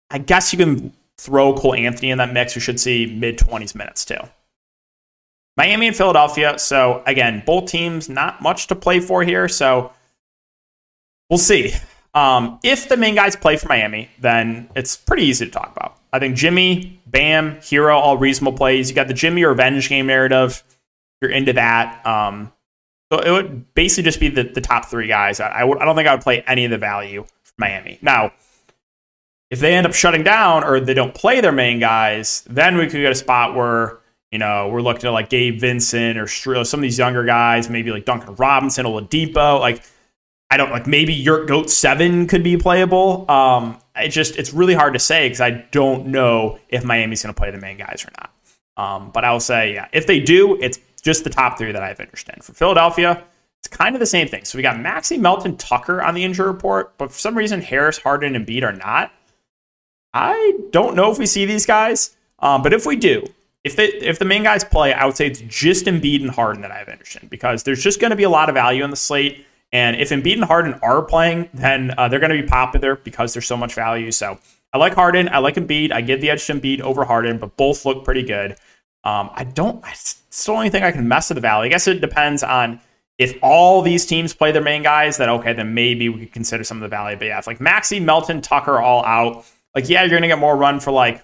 I 0.08 0.18
guess 0.18 0.52
you 0.52 0.58
can 0.58 0.92
throw 1.18 1.54
Cole 1.54 1.74
Anthony 1.74 2.10
in 2.10 2.18
that 2.18 2.32
mix. 2.32 2.54
You 2.54 2.60
should 2.60 2.80
see 2.80 3.06
mid 3.06 3.38
20s 3.38 3.74
minutes 3.74 4.04
too. 4.04 4.18
Miami 5.56 5.88
and 5.88 5.96
Philadelphia. 5.96 6.58
So 6.58 7.02
again, 7.06 7.42
both 7.46 7.70
teams 7.70 8.08
not 8.08 8.42
much 8.42 8.66
to 8.68 8.74
play 8.74 9.00
for 9.00 9.22
here. 9.22 9.48
So 9.48 9.92
we'll 11.30 11.38
see. 11.38 11.72
Um, 12.14 12.58
if 12.62 12.88
the 12.88 12.96
main 12.96 13.14
guys 13.14 13.36
play 13.36 13.56
for 13.56 13.68
Miami, 13.68 14.10
then 14.20 14.70
it's 14.74 14.96
pretty 14.96 15.24
easy 15.24 15.46
to 15.46 15.50
talk 15.50 15.74
about. 15.76 15.98
I 16.12 16.18
think 16.18 16.36
Jimmy, 16.36 17.00
Bam, 17.06 17.56
Herro, 17.56 17.94
all 17.94 18.16
reasonable 18.16 18.56
plays. 18.56 18.88
You 18.88 18.94
got 18.94 19.08
the 19.08 19.14
Jimmy 19.14 19.44
revenge 19.44 19.88
game 19.88 20.06
narrative. 20.06 20.62
You're 21.20 21.30
into 21.30 21.52
that. 21.54 22.06
Um, 22.06 22.52
so 23.12 23.18
it 23.20 23.30
would 23.30 23.74
basically 23.74 24.04
just 24.04 24.18
be 24.18 24.28
the, 24.28 24.44
the 24.44 24.60
top 24.60 24.86
three 24.86 25.06
guys. 25.06 25.40
I, 25.40 25.60
don't 25.60 25.94
think 25.96 26.08
I 26.08 26.14
would 26.14 26.22
play 26.22 26.42
any 26.46 26.64
of 26.64 26.70
the 26.70 26.78
value 26.78 27.24
for 27.42 27.52
Miami. 27.58 27.98
Now, 28.02 28.32
if 29.50 29.60
they 29.60 29.74
end 29.74 29.86
up 29.86 29.94
shutting 29.94 30.22
down 30.22 30.64
or 30.64 30.80
they 30.80 30.94
don't 30.94 31.14
play 31.14 31.40
their 31.40 31.52
main 31.52 31.78
guys, 31.78 32.42
then 32.48 32.76
we 32.76 32.84
could 32.86 33.00
get 33.00 33.12
a 33.12 33.16
spot 33.16 33.54
where 33.54 33.98
you 34.32 34.38
know 34.38 34.68
we're 34.68 34.82
looking 34.82 35.06
at 35.06 35.10
like 35.10 35.28
Gabe 35.28 35.60
Vincent 35.60 36.18
or 36.18 36.26
some 36.26 36.80
of 36.80 36.82
these 36.82 36.98
younger 36.98 37.24
guys, 37.24 37.70
maybe 37.70 37.90
like 37.90 38.04
Duncan 38.04 38.34
Robinson, 38.36 38.86
Oladipo. 38.86 39.60
Like 39.60 39.82
I 40.50 40.56
don't 40.56 40.70
like 40.70 40.86
maybe 40.86 41.12
Yurt 41.12 41.48
Goat 41.48 41.70
Seven 41.70 42.26
could 42.26 42.42
be 42.42 42.56
playable. 42.56 43.30
Um, 43.30 43.78
it 43.96 44.08
just 44.08 44.36
it's 44.36 44.52
really 44.52 44.74
hard 44.74 44.92
to 44.94 44.98
say 44.98 45.26
because 45.26 45.40
I 45.40 45.50
don't 45.50 46.08
know 46.08 46.58
if 46.68 46.84
Miami's 46.84 47.22
going 47.22 47.34
to 47.34 47.38
play 47.38 47.50
the 47.50 47.58
main 47.58 47.78
guys 47.78 48.04
or 48.06 48.12
not. 48.18 48.30
Um, 48.76 49.10
but 49.10 49.24
I 49.24 49.32
will 49.32 49.40
say, 49.40 49.74
yeah, 49.74 49.88
if 49.92 50.06
they 50.06 50.20
do, 50.20 50.60
it's 50.60 50.78
just 51.02 51.24
the 51.24 51.30
top 51.30 51.56
three 51.56 51.72
that 51.72 51.82
I 51.82 51.88
have 51.88 51.98
interest 51.98 52.28
in. 52.28 52.42
For 52.42 52.52
Philadelphia, 52.52 53.24
it's 53.60 53.68
kind 53.68 53.94
of 53.94 54.00
the 54.00 54.06
same 54.06 54.28
thing. 54.28 54.44
So 54.44 54.58
we 54.58 54.62
got 54.62 54.78
Maxey, 54.78 55.16
Melton, 55.16 55.56
Tucker 55.56 56.02
on 56.02 56.14
the 56.14 56.24
injury 56.24 56.46
report, 56.46 56.96
but 56.98 57.10
for 57.10 57.18
some 57.18 57.36
reason 57.36 57.62
Harris, 57.62 57.98
Harden, 57.98 58.36
and 58.36 58.44
Beat 58.44 58.64
are 58.64 58.72
not. 58.72 59.12
I 60.16 60.54
don't 60.70 60.96
know 60.96 61.12
if 61.12 61.18
we 61.18 61.26
see 61.26 61.44
these 61.44 61.66
guys, 61.66 62.16
um, 62.38 62.62
but 62.62 62.72
if 62.72 62.86
we 62.86 62.96
do, 62.96 63.26
if 63.64 63.76
they, 63.76 63.88
if 63.88 64.18
the 64.18 64.24
main 64.24 64.44
guys 64.44 64.64
play, 64.64 64.94
I 64.94 65.04
would 65.04 65.14
say 65.14 65.26
it's 65.26 65.42
just 65.42 65.84
Embiid 65.84 66.22
and 66.22 66.30
Harden 66.30 66.62
that 66.62 66.70
I 66.70 66.78
have 66.78 66.88
interest 66.88 67.16
in 67.16 67.28
because 67.28 67.64
there's 67.64 67.82
just 67.82 68.00
going 68.00 68.12
to 68.12 68.16
be 68.16 68.22
a 68.22 68.30
lot 68.30 68.48
of 68.48 68.54
value 68.54 68.82
in 68.82 68.88
the 68.88 68.96
slate. 68.96 69.44
And 69.72 69.94
if 69.96 70.08
Embiid 70.08 70.32
and 70.32 70.44
Harden 70.44 70.72
are 70.82 71.02
playing, 71.02 71.50
then 71.52 71.92
uh, 71.98 72.08
they're 72.08 72.18
going 72.18 72.34
to 72.34 72.40
be 72.40 72.48
popular 72.48 72.96
because 72.96 73.34
there's 73.34 73.46
so 73.46 73.58
much 73.58 73.74
value. 73.74 74.10
So 74.10 74.38
I 74.72 74.78
like 74.78 74.94
Harden. 74.94 75.28
I 75.28 75.38
like 75.38 75.56
Embiid. 75.56 75.92
I 75.92 76.00
give 76.00 76.22
the 76.22 76.30
edge 76.30 76.46
to 76.46 76.54
Embiid 76.54 76.80
over 76.80 77.04
Harden, 77.04 77.36
but 77.36 77.58
both 77.58 77.84
look 77.84 78.02
pretty 78.02 78.22
good. 78.22 78.52
Um, 79.04 79.28
I 79.34 79.44
don't. 79.44 79.84
I 79.84 79.92
still 79.94 80.54
don't 80.54 80.70
think 80.70 80.84
I 80.84 80.92
can 80.92 81.06
mess 81.08 81.28
with 81.28 81.36
the 81.36 81.42
value. 81.42 81.66
I 81.66 81.68
guess 81.68 81.86
it 81.86 82.00
depends 82.00 82.42
on 82.42 82.80
if 83.18 83.38
all 83.42 83.82
these 83.82 84.06
teams 84.06 84.32
play 84.32 84.50
their 84.50 84.62
main 84.62 84.82
guys. 84.82 85.18
Then 85.18 85.28
okay, 85.28 85.52
then 85.52 85.74
maybe 85.74 86.08
we 86.08 86.20
could 86.20 86.32
consider 86.32 86.64
some 86.64 86.78
of 86.78 86.82
the 86.82 86.88
value. 86.88 87.18
But 87.18 87.26
yeah, 87.26 87.38
if 87.38 87.46
like 87.46 87.60
Maxey, 87.60 88.00
Melton, 88.00 88.40
Tucker 88.40 88.80
all 88.80 89.04
out, 89.04 89.44
like 89.76 89.88
yeah, 89.88 90.02
you're 90.02 90.16
gonna 90.16 90.26
get 90.26 90.38
more 90.38 90.56
run 90.56 90.80
for 90.80 90.90
like 90.90 91.22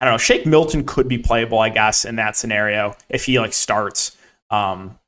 I 0.00 0.04
don't 0.06 0.14
know. 0.14 0.18
Shake 0.18 0.46
Milton 0.46 0.84
could 0.84 1.08
be 1.08 1.18
playable, 1.18 1.58
I 1.58 1.68
guess, 1.68 2.04
in 2.04 2.16
that 2.16 2.36
scenario 2.36 2.96
if 3.08 3.24
he 3.24 3.40
like 3.40 3.52
starts. 3.52 4.16
Um, 4.50 4.98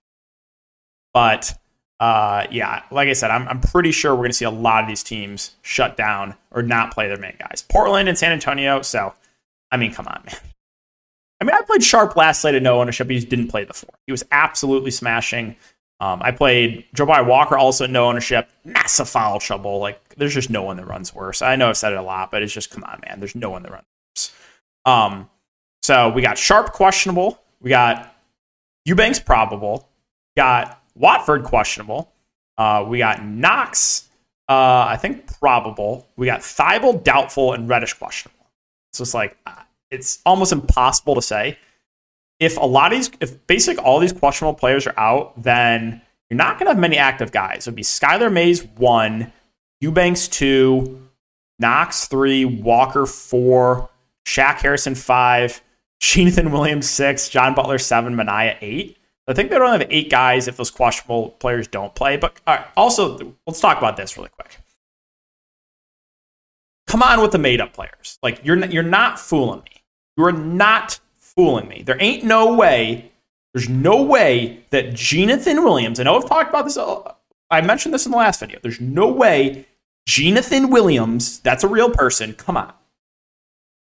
but 1.14 1.56
uh, 2.00 2.46
yeah, 2.50 2.82
like 2.90 3.08
I 3.08 3.12
said, 3.12 3.30
I'm, 3.30 3.46
I'm 3.48 3.60
pretty 3.60 3.92
sure 3.92 4.12
we're 4.12 4.22
going 4.22 4.30
to 4.30 4.36
see 4.36 4.44
a 4.44 4.50
lot 4.50 4.82
of 4.82 4.88
these 4.88 5.02
teams 5.02 5.54
shut 5.62 5.96
down 5.96 6.34
or 6.50 6.62
not 6.62 6.92
play 6.92 7.06
their 7.06 7.16
main 7.16 7.36
guys. 7.38 7.64
Portland 7.70 8.08
and 8.08 8.18
San 8.18 8.32
Antonio. 8.32 8.82
So, 8.82 9.14
I 9.70 9.76
mean, 9.76 9.94
come 9.94 10.08
on, 10.08 10.22
man. 10.26 10.36
I 11.40 11.44
mean, 11.44 11.54
I 11.54 11.62
played 11.62 11.82
Sharpe 11.82 12.16
last 12.16 12.44
night 12.44 12.54
at 12.54 12.62
no 12.62 12.80
ownership. 12.80 13.08
He 13.08 13.16
just 13.16 13.28
didn't 13.28 13.48
play 13.48 13.64
the 13.64 13.74
four. 13.74 13.90
He 14.06 14.12
was 14.12 14.24
absolutely 14.30 14.90
smashing. 14.90 15.56
Um, 16.02 16.20
I 16.20 16.32
played 16.32 16.84
Jabari 16.96 17.24
Walker 17.24 17.56
also 17.56 17.86
no 17.86 18.08
ownership. 18.08 18.50
Massive 18.64 19.08
foul 19.08 19.38
trouble. 19.38 19.78
Like, 19.78 20.00
there's 20.16 20.34
just 20.34 20.50
no 20.50 20.64
one 20.64 20.76
that 20.78 20.86
runs 20.86 21.14
worse. 21.14 21.42
I 21.42 21.54
know 21.54 21.68
I've 21.68 21.76
said 21.76 21.92
it 21.92 21.98
a 21.98 22.02
lot, 22.02 22.32
but 22.32 22.42
it's 22.42 22.52
just, 22.52 22.72
come 22.72 22.82
on, 22.82 23.00
man. 23.06 23.20
There's 23.20 23.36
no 23.36 23.50
one 23.50 23.62
that 23.62 23.70
runs 23.70 23.84
worse. 24.16 24.34
Um, 24.84 25.30
so 25.80 26.08
we 26.08 26.20
got 26.20 26.36
Sharpe 26.36 26.72
questionable. 26.72 27.40
We 27.60 27.70
got 27.70 28.16
Eubanks 28.84 29.20
probable. 29.20 29.88
Got 30.36 30.82
Watford 30.96 31.44
questionable. 31.44 32.12
Uh, 32.58 32.84
we 32.88 32.98
got 32.98 33.24
Knox, 33.24 34.08
uh, 34.48 34.86
I 34.88 34.96
think 34.96 35.38
probable. 35.38 36.08
We 36.16 36.26
got 36.26 36.40
Thybulle 36.40 37.04
doubtful 37.04 37.52
and 37.52 37.68
Reddish 37.68 37.94
questionable. 37.94 38.46
So 38.92 39.02
it's 39.02 39.14
like 39.14 39.36
uh, 39.46 39.54
it's 39.92 40.18
almost 40.26 40.50
impossible 40.50 41.14
to 41.14 41.22
say. 41.22 41.58
If 42.42 42.56
a 42.56 42.66
lot 42.66 42.92
of 42.92 42.98
these, 42.98 43.10
if 43.20 43.46
basically 43.46 43.84
all 43.84 44.00
these 44.00 44.12
questionable 44.12 44.58
players 44.58 44.88
are 44.88 44.98
out, 44.98 45.40
then 45.40 46.02
you're 46.28 46.36
not 46.36 46.58
going 46.58 46.66
to 46.66 46.72
have 46.72 46.78
many 46.78 46.96
active 46.96 47.30
guys. 47.30 47.66
It 47.66 47.70
would 47.70 47.76
be 47.76 47.82
Skylar 47.82 48.32
Mays 48.32 48.64
one, 48.64 49.32
Eubanks 49.80 50.26
two, 50.26 51.08
Knox 51.60 52.08
three, 52.08 52.44
Walker 52.44 53.06
four, 53.06 53.88
Shaq 54.26 54.56
Harrison 54.56 54.96
five, 54.96 55.62
Jonathan 56.00 56.50
Williams 56.50 56.90
six, 56.90 57.28
John 57.28 57.54
Butler 57.54 57.78
seven, 57.78 58.16
Minaya 58.16 58.56
eight. 58.60 58.98
I 59.28 59.34
think 59.34 59.50
they 59.50 59.58
don't 59.58 59.78
have 59.78 59.86
eight 59.88 60.10
guys 60.10 60.48
if 60.48 60.56
those 60.56 60.72
questionable 60.72 61.30
players 61.38 61.68
don't 61.68 61.94
play. 61.94 62.16
But 62.16 62.40
also, 62.76 63.36
let's 63.46 63.60
talk 63.60 63.78
about 63.78 63.96
this 63.96 64.16
really 64.16 64.30
quick. 64.30 64.58
Come 66.88 67.04
on 67.04 67.22
with 67.22 67.30
the 67.30 67.38
made 67.38 67.60
up 67.60 67.72
players. 67.72 68.18
Like 68.20 68.40
you're 68.42 68.58
you're 68.66 68.82
not 68.82 69.20
fooling 69.20 69.60
me. 69.60 69.82
You 70.16 70.24
are 70.24 70.32
not 70.32 70.98
fooling 71.34 71.68
me. 71.68 71.82
There 71.82 72.00
ain't 72.00 72.24
no 72.24 72.54
way. 72.54 73.10
There's 73.54 73.68
no 73.68 74.02
way 74.02 74.64
that 74.70 74.94
Jonathan 74.94 75.62
Williams. 75.62 76.00
I 76.00 76.04
know 76.04 76.16
I've 76.16 76.28
talked 76.28 76.48
about 76.48 76.64
this. 76.64 76.76
Uh, 76.76 77.12
I 77.50 77.60
mentioned 77.60 77.92
this 77.92 78.06
in 78.06 78.12
the 78.12 78.18
last 78.18 78.40
video. 78.40 78.58
There's 78.62 78.80
no 78.80 79.08
way 79.08 79.66
Jonathan 80.06 80.70
Williams. 80.70 81.40
That's 81.40 81.64
a 81.64 81.68
real 81.68 81.90
person. 81.90 82.32
Come 82.34 82.56
on. 82.56 82.72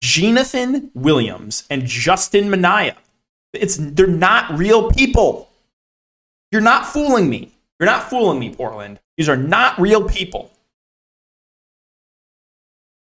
Jonathan 0.02 0.90
Williams 0.94 1.64
and 1.68 1.84
Justin 1.84 2.48
Minaya 2.50 2.96
it's 3.60 3.76
they're 3.76 4.06
not 4.06 4.56
real 4.56 4.90
people. 4.90 5.50
You're 6.52 6.62
not 6.62 6.86
fooling 6.86 7.28
me. 7.28 7.52
You're 7.78 7.88
not 7.88 8.08
fooling 8.08 8.38
me, 8.38 8.54
Portland. 8.54 9.00
These 9.16 9.28
are 9.28 9.36
not 9.36 9.78
real 9.78 10.08
people. 10.08 10.50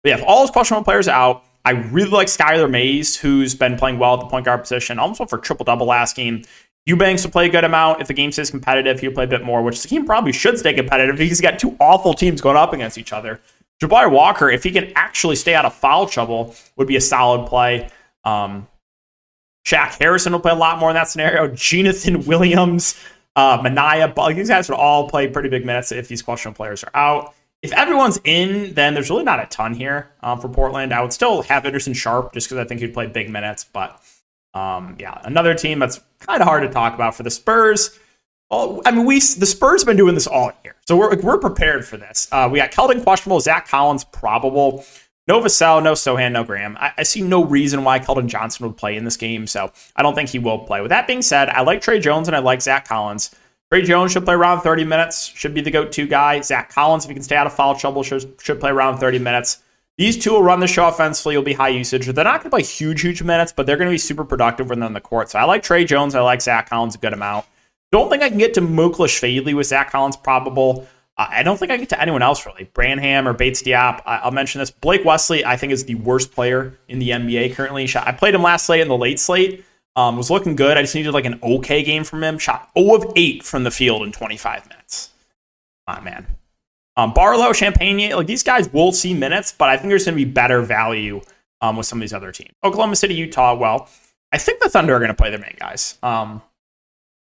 Yeah, 0.04 0.18
if 0.18 0.24
all 0.26 0.42
those 0.42 0.52
questionable 0.52 0.86
players 0.86 1.08
out, 1.08 1.44
I 1.66 1.72
really 1.72 2.10
like 2.10 2.28
Skylar 2.28 2.70
Mays, 2.70 3.16
who's 3.18 3.54
been 3.54 3.78
playing 3.78 4.00
well 4.00 4.16
at 4.16 4.22
the 4.22 4.26
point 4.28 4.46
guard 4.46 4.62
position. 4.62 4.98
Almost 4.98 5.20
went 5.20 5.30
for 5.30 5.38
triple 5.38 5.66
double 5.66 5.88
last 5.88 6.16
game. 6.16 6.44
Eubanks 6.86 7.24
will 7.24 7.32
play 7.32 7.48
a 7.48 7.50
good 7.50 7.64
amount. 7.64 8.02
If 8.02 8.08
the 8.08 8.14
game 8.14 8.32
stays 8.32 8.50
competitive, 8.50 9.00
he'll 9.00 9.12
play 9.12 9.26
a 9.26 9.28
bit 9.28 9.44
more, 9.44 9.62
which 9.62 9.82
the 9.82 9.88
game 9.88 10.06
probably 10.06 10.32
should 10.32 10.58
stay 10.58 10.74
competitive 10.74 11.20
he's 11.20 11.42
got 11.42 11.60
two 11.60 11.76
awful 11.80 12.14
teams 12.14 12.42
going 12.42 12.58
up 12.58 12.74
against 12.74 12.98
each 12.98 13.14
other. 13.14 13.40
Jabari 13.82 14.12
Walker, 14.12 14.50
if 14.50 14.64
he 14.64 14.72
can 14.72 14.92
actually 14.96 15.36
stay 15.36 15.54
out 15.54 15.66
of 15.66 15.74
foul 15.74 16.08
trouble, 16.08 16.56
would 16.76 16.88
be 16.88 16.96
a 16.96 17.02
solid 17.02 17.48
play. 17.48 17.90
Um, 18.24 18.68
Shaq 19.66 20.00
Harrison 20.00 20.34
will 20.34 20.40
play 20.40 20.52
a 20.52 20.56
lot 20.56 20.80
more 20.80 20.90
in 20.90 20.96
that 20.96 21.08
scenario. 21.08 21.48
Jonathan 21.48 22.26
Williams, 22.26 23.00
uh, 23.36 23.60
Minaya, 23.64 24.14
these 24.34 24.50
guys 24.50 24.68
would 24.70 24.76
all 24.76 25.10
play 25.10 25.28
pretty 25.28 25.50
big 25.50 25.66
minutes 25.66 25.92
if 25.92 26.08
these 26.08 26.22
questionable 26.22 26.58
players 26.58 26.84
are 26.84 26.92
out. 26.96 27.34
If 27.62 27.74
everyone's 27.74 28.20
in, 28.24 28.74
then 28.74 28.94
there's 28.94 29.10
really 29.10 29.26
not 29.26 29.42
a 29.42 29.46
ton 29.48 29.74
here 29.74 30.12
um, 30.22 30.40
for 30.40 30.48
Portland. 30.48 30.94
I 30.94 31.02
would 31.02 31.12
still 31.12 31.42
have 31.44 31.66
Anderson 31.66 31.94
Sharpe 31.94 32.34
just 32.34 32.48
because 32.48 32.64
I 32.64 32.68
think 32.68 32.80
he'd 32.80 32.94
play 32.94 33.08
big 33.08 33.30
minutes. 33.30 33.66
But 33.66 34.02
um, 34.54 34.96
yeah, 35.00 35.20
another 35.24 35.54
team 35.54 35.80
that's 35.80 36.00
kind 36.20 36.42
of 36.42 36.48
hard 36.48 36.64
to 36.64 36.70
talk 36.70 36.94
about 36.94 37.16
for 37.16 37.24
the 37.24 37.32
Spurs. 37.32 38.00
Well, 38.50 38.82
I 38.86 38.92
mean, 38.92 39.06
we 39.06 39.16
the 39.16 39.46
Spurs 39.46 39.82
have 39.82 39.88
been 39.88 39.98
doing 39.98 40.16
this 40.16 40.26
all 40.26 40.52
year, 40.64 40.76
so 40.88 40.98
we're 40.98 41.16
we're 41.22 41.38
prepared 41.38 41.86
for 41.86 41.98
this. 41.98 42.28
Uh, 42.32 42.50
we 42.52 42.60
got 42.60 42.72
Keldon 42.72 43.04
questionable, 43.04 43.40
Zach 43.42 43.68
Collins 43.68 44.06
probable. 44.06 44.86
No 45.28 45.40
Vassell, 45.42 45.84
no 45.84 45.94
Sochan, 45.94 46.32
no 46.32 46.44
Graham. 46.44 46.76
I, 46.80 46.92
I, 46.98 47.04
see 47.04 47.22
no 47.22 47.46
reason 47.46 47.84
why 47.84 48.00
Keldon 48.00 48.26
Johnson 48.26 48.66
would 48.66 48.78
play 48.78 48.96
in 48.96 49.04
this 49.04 49.16
game, 49.16 49.46
so 49.46 49.72
I 49.96 50.02
don't 50.02 50.16
think 50.16 50.30
he 50.30 50.40
will 50.40 50.58
play. 50.58 50.82
With 50.82 50.90
that 50.90 51.06
being 51.06 51.22
said, 51.22 51.50
I 51.50 51.62
like 51.62 51.82
Tre 51.82 52.00
Jones 52.00 52.28
and 52.28 52.36
I 52.36 52.40
like 52.40 52.64
Zach 52.64 52.88
Collins. 52.88 53.30
Tre 53.72 53.84
Jones 53.84 54.12
should 54.12 54.26
play 54.26 54.34
around 54.34 54.62
30 54.62 54.84
minutes, 54.84 55.28
should 55.28 55.54
be 55.54 55.62
the 55.62 55.70
go 55.70 55.86
to 55.86 56.08
guy. 56.08 56.42
Zach 56.42 56.70
Collins, 56.70 57.06
if 57.06 57.10
he 57.10 57.14
can 57.14 57.22
stay 57.22 57.36
out 57.36 57.46
of 57.46 57.54
foul 57.54 57.76
trouble, 57.76 58.02
should, 58.02 58.36
should 58.42 58.60
play 58.60 58.72
around 58.72 58.98
30 58.98 59.20
minutes. 59.20 59.62
These 60.00 60.18
two 60.18 60.32
will 60.32 60.42
run 60.42 60.60
the 60.60 60.68
show 60.68 60.88
offensively. 60.88 61.36
Will 61.36 61.44
be 61.44 61.54
high 61.54 61.70
usage. 61.70 62.08
They're 62.08 62.24
not 62.24 62.42
going 62.42 62.46
to 62.46 62.50
play 62.50 62.64
huge, 62.64 63.02
huge 63.02 63.22
minutes, 63.22 63.52
but 63.52 63.68
they're 63.68 63.78
going 63.78 63.90
to 63.90 63.94
be 63.94 64.00
super 64.00 64.24
productive 64.24 64.70
when 64.70 64.80
they're 64.80 64.88
on 64.88 64.94
the 64.94 65.02
court. 65.02 65.30
So 65.30 65.38
I 65.38 65.44
like 65.44 65.62
Tre 65.62 65.86
Jones. 65.86 66.16
I 66.16 66.22
like 66.22 66.42
Zach 66.42 66.70
Collins 66.70 66.96
a 66.96 66.98
good 66.98 67.14
amount. 67.14 67.46
Don't 67.92 68.10
think 68.10 68.24
I 68.24 68.30
can 68.30 68.38
get 68.38 68.54
to 68.56 68.62
Muklas 68.62 69.54
with 69.54 69.68
Zach 69.68 69.92
Collins 69.92 70.16
probable. 70.16 70.88
I 71.18 71.44
don't 71.44 71.58
think 71.58 71.70
I 71.70 71.76
get 71.76 71.90
to 71.90 72.02
anyone 72.02 72.22
else 72.22 72.46
really. 72.46 72.64
Branham 72.74 73.28
or 73.28 73.34
Bates 73.34 73.62
Diop. 73.62 74.02
I'll 74.06 74.32
mention 74.32 74.60
this. 74.60 74.72
Blake 74.72 75.04
Wesley, 75.04 75.44
I 75.44 75.58
think, 75.58 75.74
is 75.74 75.84
the 75.84 75.96
worst 75.96 76.32
player 76.32 76.80
in 76.88 77.00
the 77.00 77.10
NBA 77.10 77.56
currently. 77.56 77.90
I 77.94 78.14
played 78.14 78.34
him 78.34 78.42
last 78.42 78.68
slate 78.68 78.80
in 78.80 78.88
the 78.88 78.98
late 78.98 79.20
slate. 79.20 79.66
Um, 80.00 80.16
was 80.16 80.32
looking 80.32 80.56
good. 80.56 80.78
I 80.78 80.82
just 80.82 80.96
needed 80.96 81.14
like 81.14 81.26
an 81.26 81.42
okay 81.44 81.84
game 81.84 82.06
from 82.06 82.24
him. 82.24 82.40
Shot 82.40 82.70
0 82.78 82.96
of 82.96 83.12
8 83.18 83.44
from 83.44 83.66
the 83.66 83.72
field 83.72 84.04
in 84.04 84.14
25 84.14 84.70
minutes. 84.70 85.10
Come 85.86 85.98
on, 85.98 86.04
man. 86.06 86.28
Um, 86.96 87.14
Barlow, 87.14 87.52
Champagnie, 87.52 88.16
like 88.16 88.26
these 88.26 88.42
guys 88.42 88.72
will 88.72 88.94
see 88.94 89.14
minutes, 89.14 89.52
but 89.52 89.68
I 89.68 89.76
think 89.76 89.90
there's 89.90 90.06
going 90.06 90.18
to 90.18 90.26
be 90.26 90.32
better 90.32 90.62
value 90.62 91.20
um, 91.60 91.76
with 91.76 91.86
some 91.86 91.98
of 91.98 92.02
these 92.02 92.14
other 92.14 92.32
teams. 92.32 92.52
Oklahoma 92.64 92.96
City, 92.96 93.14
Utah, 93.14 93.56
well, 93.56 93.90
I 94.32 94.38
think 94.38 94.62
the 94.62 94.70
Thunder 94.70 94.96
are 94.96 95.00
going 95.00 95.10
to 95.10 95.16
play 95.16 95.32
their 95.32 95.40
main 95.40 95.58
guys. 95.60 95.98
Um, 96.02 96.42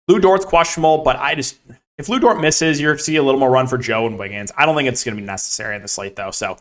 Lu 0.08 0.20
Dort's 0.20 0.46
questionable, 0.46 1.00
but 1.00 1.16
I 1.16 1.34
just 1.34 1.58
if 1.98 2.10
Lu 2.10 2.20
Dort 2.20 2.40
misses, 2.40 2.80
you're 2.80 2.92
going 2.92 3.00
to 3.00 3.04
see 3.04 3.16
a 3.16 3.24
little 3.24 3.40
more 3.40 3.50
run 3.50 3.66
for 3.66 3.80
Joe 3.80 4.06
and 4.06 4.20
Wiggins. 4.20 4.52
I 4.56 4.68
don't 4.68 4.76
think 4.76 4.88
it's 4.88 5.04
going 5.04 5.16
to 5.16 5.22
be 5.22 5.26
necessary 5.26 5.76
in 5.76 5.82
the 5.82 5.88
slate 5.88 6.16
though. 6.16 6.30
So 6.30 6.58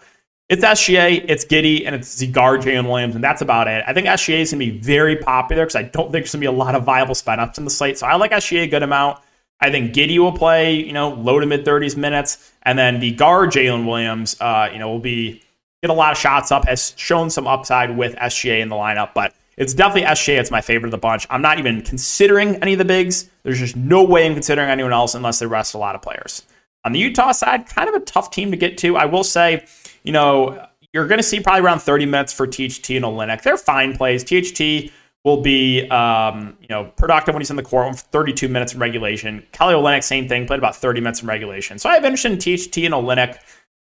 it's 0.49 0.65
SGA, 0.65 1.25
it's 1.29 1.45
Giddey, 1.45 1.85
and 1.87 1.95
it's 1.95 2.23
Zigar, 2.23 2.63
Jalen 2.63 2.87
Williams, 2.87 3.15
and 3.17 3.25
that's 3.25 3.43
about 3.43 3.67
it. 3.67 3.83
I 3.87 3.93
think 3.93 4.07
SGA 4.07 4.41
is 4.41 4.53
going 4.53 4.61
to 4.61 4.73
be 4.73 4.79
very 4.79 5.17
popular 5.17 5.65
because 5.65 5.77
I 5.77 5.83
don't 5.83 6.13
think 6.13 6.25
there's 6.25 6.33
going 6.33 6.41
to 6.41 6.51
be 6.51 6.55
a 6.55 6.59
lot 6.59 6.75
of 6.75 6.85
viable 6.85 7.17
spin 7.17 7.41
ups 7.41 7.59
in 7.59 7.65
the 7.65 7.71
slate. 7.71 7.99
So 7.99 8.07
I 8.07 8.15
like 8.17 8.31
SGA 8.31 8.63
a 8.63 8.67
good 8.69 8.85
amount. 8.85 9.21
I 9.61 9.71
think 9.71 9.93
Giddey 9.95 10.19
will 10.19 10.33
play, 10.33 10.75
you 10.75 10.93
know, 10.93 11.11
low 11.11 11.41
to 11.41 11.47
mid 11.47 11.65
30s 11.65 11.97
minutes. 11.97 12.53
And 12.63 12.79
then 12.79 13.01
the 13.01 13.13
guard, 13.13 13.51
Jalen 13.51 13.87
Williams, 13.87 14.37
uh, 14.41 14.69
you 14.73 14.79
know, 14.79 14.89
will 14.89 14.99
be 15.01 15.43
get 15.83 15.91
a 15.91 15.95
lot 15.95 16.13
of 16.13 16.19
shots 16.19 16.53
up, 16.53 16.67
has 16.67 16.95
shown 16.97 17.31
some 17.31 17.47
upside 17.47 17.97
with 17.97 18.15
SGA 18.17 18.61
in 18.61 18.69
the 18.69 18.77
lineup, 18.77 19.15
but 19.15 19.35
it's 19.57 19.73
definitely 19.73 20.03
SGA. 20.03 20.39
It's 20.39 20.51
my 20.51 20.61
favorite 20.61 20.89
of 20.89 20.93
the 20.93 20.99
bunch. 20.99 21.27
I'm 21.31 21.43
not 21.43 21.59
even 21.59 21.81
considering 21.83 22.57
any 22.57 22.75
of 22.75 22.79
the 22.79 22.85
bigs. 22.85 23.31
There's 23.43 23.59
just 23.59 23.77
no 23.77 24.05
way 24.05 24.27
I'm 24.27 24.35
considering 24.35 24.69
anyone 24.69 24.93
else 24.93 25.15
unless 25.15 25.39
they 25.39 25.47
rest 25.47 25.75
a 25.75 25.79
lot 25.79 25.95
of 25.95 26.03
players. 26.03 26.43
On 26.85 26.93
the 26.93 26.99
Utah 26.99 27.33
side, 27.33 27.67
kind 27.67 27.89
of 27.89 27.95
a 27.95 28.01
tough 28.01 28.31
team 28.31 28.51
to 28.51 28.57
get 28.57 28.79
to. 28.79 28.97
I 28.97 29.07
will 29.07 29.25
say, 29.25 29.67
you 30.07 30.13
know, 30.13 30.67
you're 30.93 31.07
going 31.07 31.19
to 31.19 31.23
see 31.23 31.41
probably 31.41 31.61
around 31.61 31.81
30 31.81 32.07
minutes 32.07 32.33
for 32.33 32.47
THT 32.47 32.91
and 32.91 33.05
Olynyk. 33.05 33.43
They're 33.43 33.59
fine 33.59 33.97
plays. 33.97 34.25
THT 34.25 34.91
will 35.25 35.43
be, 35.43 35.87
um, 35.91 36.57
you 36.61 36.69
know, 36.71 36.85
productive 36.97 37.35
when 37.35 37.43
he's 37.43 37.51
in 37.51 37.57
the 37.57 37.63
court. 37.63 37.97
32 37.97 38.49
minutes 38.49 38.73
in 38.73 38.79
regulation. 38.79 39.45
Kelly 39.53 39.75
Olynyk, 39.75 40.05
same 40.05 40.29
thing, 40.29 40.47
played 40.47 40.59
about 40.59 40.77
30 40.77 41.01
minutes 41.01 41.21
in 41.21 41.29
regulation. 41.29 41.79
So 41.79 41.91
I 41.91 41.95
have 41.95 42.05
interest 42.05 42.25
in 42.25 42.39
THT 42.39 42.79
and 42.79 42.95
Olynyk. 42.95 43.37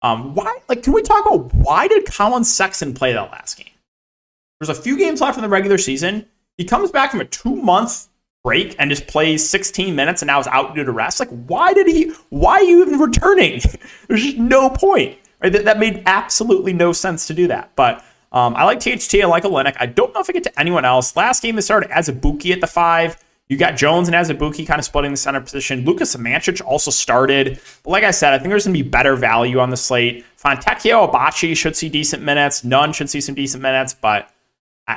Um, 0.02 0.34
why? 0.34 0.58
Like, 0.68 0.84
can 0.84 0.94
we 0.94 1.04
talk 1.04 1.26
about 1.26 1.54
why 1.54 1.88
did 1.88 2.06
Collin 2.06 2.44
Sexton 2.44 2.94
play 2.94 3.14
that 3.14 3.32
last 3.32 3.58
game? 3.58 3.70
There's 4.60 4.76
a 4.76 4.82
few 4.82 4.98
games 4.98 5.22
left 5.22 5.38
in 5.38 5.44
the 5.44 5.50
regular 5.50 5.78
season. 5.78 6.26
He 6.58 6.66
comes 6.66 6.90
back 6.92 7.12
from 7.12 7.22
a 7.22 7.26
two 7.26 7.56
month 7.56 8.08
break 8.44 8.76
and 8.80 8.90
just 8.90 9.08
plays 9.08 9.48
16 9.48 9.96
minutes 9.96 10.22
and 10.24 10.28
now 10.28 10.40
is 10.40 10.48
out 10.48 10.74
due 10.74 10.84
to 10.84 10.92
rest. 10.92 11.20
Like, 11.20 11.30
why 11.30 11.74
did 11.74 11.88
he? 11.88 12.12
Why 12.30 12.56
are 12.56 12.64
you 12.64 12.82
even 12.82 13.00
returning? 13.00 13.62
There's 14.08 14.24
just 14.24 14.38
no 14.38 14.70
point. 14.70 15.18
Right? 15.42 15.52
That, 15.52 15.66
that 15.66 15.80
made 15.80 16.04
absolutely 16.06 16.74
no 16.74 16.92
sense 16.94 17.28
to 17.28 17.34
do 17.34 17.48
that. 17.48 17.72
But 17.76 18.04
um, 18.32 18.56
I 18.56 18.66
like 18.66 18.80
THT. 18.80 19.16
I 19.16 19.26
like 19.26 19.44
Olynyk. 19.44 19.78
I 19.80 19.86
don't 19.86 20.14
know 20.14 20.20
if 20.20 20.30
I 20.30 20.34
get 20.34 20.44
to 20.44 20.60
anyone 20.60 20.86
else. 20.86 21.16
Last 21.16 21.42
game 21.42 21.56
they 21.56 21.62
started 21.62 21.90
Azubuike 21.90 22.52
at 22.52 22.62
the 22.62 22.68
five. 22.68 23.24
You 23.50 23.56
got 23.56 23.78
Jones 23.78 24.10
and 24.10 24.16
Azubuike 24.16 24.68
kind 24.68 24.78
of 24.78 24.84
splitting 24.84 25.12
the 25.12 25.18
center 25.18 25.40
position. 25.40 25.86
Lucas 25.86 26.14
Samanic 26.14 26.62
also 26.66 26.92
started. 26.92 27.60
But 27.84 27.92
like 27.92 28.04
I 28.04 28.12
said, 28.12 28.34
I 28.34 28.40
think 28.40 28.50
there's 28.50 28.66
going 28.66 28.76
to 28.76 28.84
be 28.84 28.90
better 28.90 29.16
value 29.16 29.60
on 29.60 29.70
the 29.70 29.78
slate. 29.78 30.26
Fontecchio 30.38 31.10
Agbaji 31.10 31.56
should 31.56 31.76
see 31.76 31.88
decent 31.88 32.24
minutes. 32.24 32.66
Nunn 32.66 32.92
should 32.92 33.10
see 33.10 33.22
some 33.22 33.36
decent 33.36 33.64
minutes, 33.64 33.94
but 33.94 34.30
I, 34.86 34.96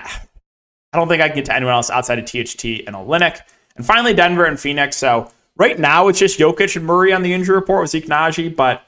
I 0.92 0.98
don't 0.98 1.06
think 1.06 1.22
I 1.22 1.28
can 1.28 1.36
get 1.36 1.44
to 1.44 1.54
anyone 1.54 1.74
else 1.74 1.90
outside 1.90 2.18
of 2.18 2.24
THT 2.24 2.64
and 2.86 2.96
Olynyk. 2.96 3.40
And 3.76 3.86
finally, 3.86 4.14
Denver 4.14 4.44
and 4.44 4.58
Phoenix. 4.58 4.96
So 4.96 5.30
right 5.56 5.78
now, 5.78 6.08
it's 6.08 6.18
just 6.18 6.40
Jokic 6.40 6.74
and 6.74 6.84
Murray 6.84 7.12
on 7.12 7.22
the 7.22 7.32
injury 7.32 7.54
report 7.54 7.82
with 7.82 7.90
Zeke 7.90 8.06
Nnaji, 8.06 8.56
but 8.56 8.84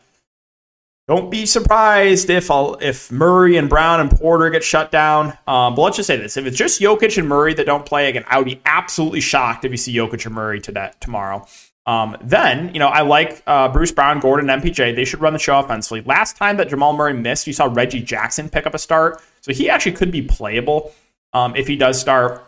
don't 1.14 1.30
be 1.30 1.44
surprised 1.44 2.30
if 2.30 2.50
I'll, 2.50 2.76
if 2.80 3.12
Murray 3.12 3.58
and 3.58 3.68
Brown 3.68 4.00
and 4.00 4.10
Porter 4.10 4.48
get 4.48 4.64
shut 4.64 4.90
down. 4.90 5.36
Um, 5.46 5.74
but 5.74 5.82
let's 5.82 5.96
just 5.98 6.06
say 6.06 6.16
this: 6.16 6.38
if 6.38 6.46
it's 6.46 6.56
just 6.56 6.80
Jokic 6.80 7.18
and 7.18 7.28
Murray 7.28 7.52
that 7.52 7.66
don't 7.66 7.84
play 7.84 8.08
again, 8.08 8.24
I 8.26 8.38
would 8.38 8.46
be 8.46 8.62
absolutely 8.64 9.20
shocked 9.20 9.66
if 9.66 9.70
you 9.70 9.76
see 9.76 9.94
Jokic 9.94 10.24
or 10.24 10.30
Murray 10.30 10.58
today 10.58 10.90
tomorrow. 11.00 11.46
Um, 11.84 12.16
then 12.22 12.72
you 12.72 12.78
know 12.78 12.86
I 12.86 13.02
like 13.02 13.42
uh, 13.46 13.68
Bruce 13.68 13.92
Brown, 13.92 14.20
Gordon, 14.20 14.48
MPJ. 14.48 14.96
They 14.96 15.04
should 15.04 15.20
run 15.20 15.34
the 15.34 15.38
show 15.38 15.58
offensively. 15.58 16.00
Last 16.00 16.38
time 16.38 16.56
that 16.56 16.70
Jamal 16.70 16.94
Murray 16.94 17.12
missed, 17.12 17.46
you 17.46 17.52
saw 17.52 17.66
Reggie 17.70 18.00
Jackson 18.00 18.48
pick 18.48 18.66
up 18.66 18.72
a 18.72 18.78
start, 18.78 19.20
so 19.42 19.52
he 19.52 19.68
actually 19.68 19.92
could 19.92 20.10
be 20.10 20.22
playable 20.22 20.94
um, 21.34 21.54
if 21.56 21.66
he 21.66 21.76
does 21.76 22.00
start. 22.00 22.42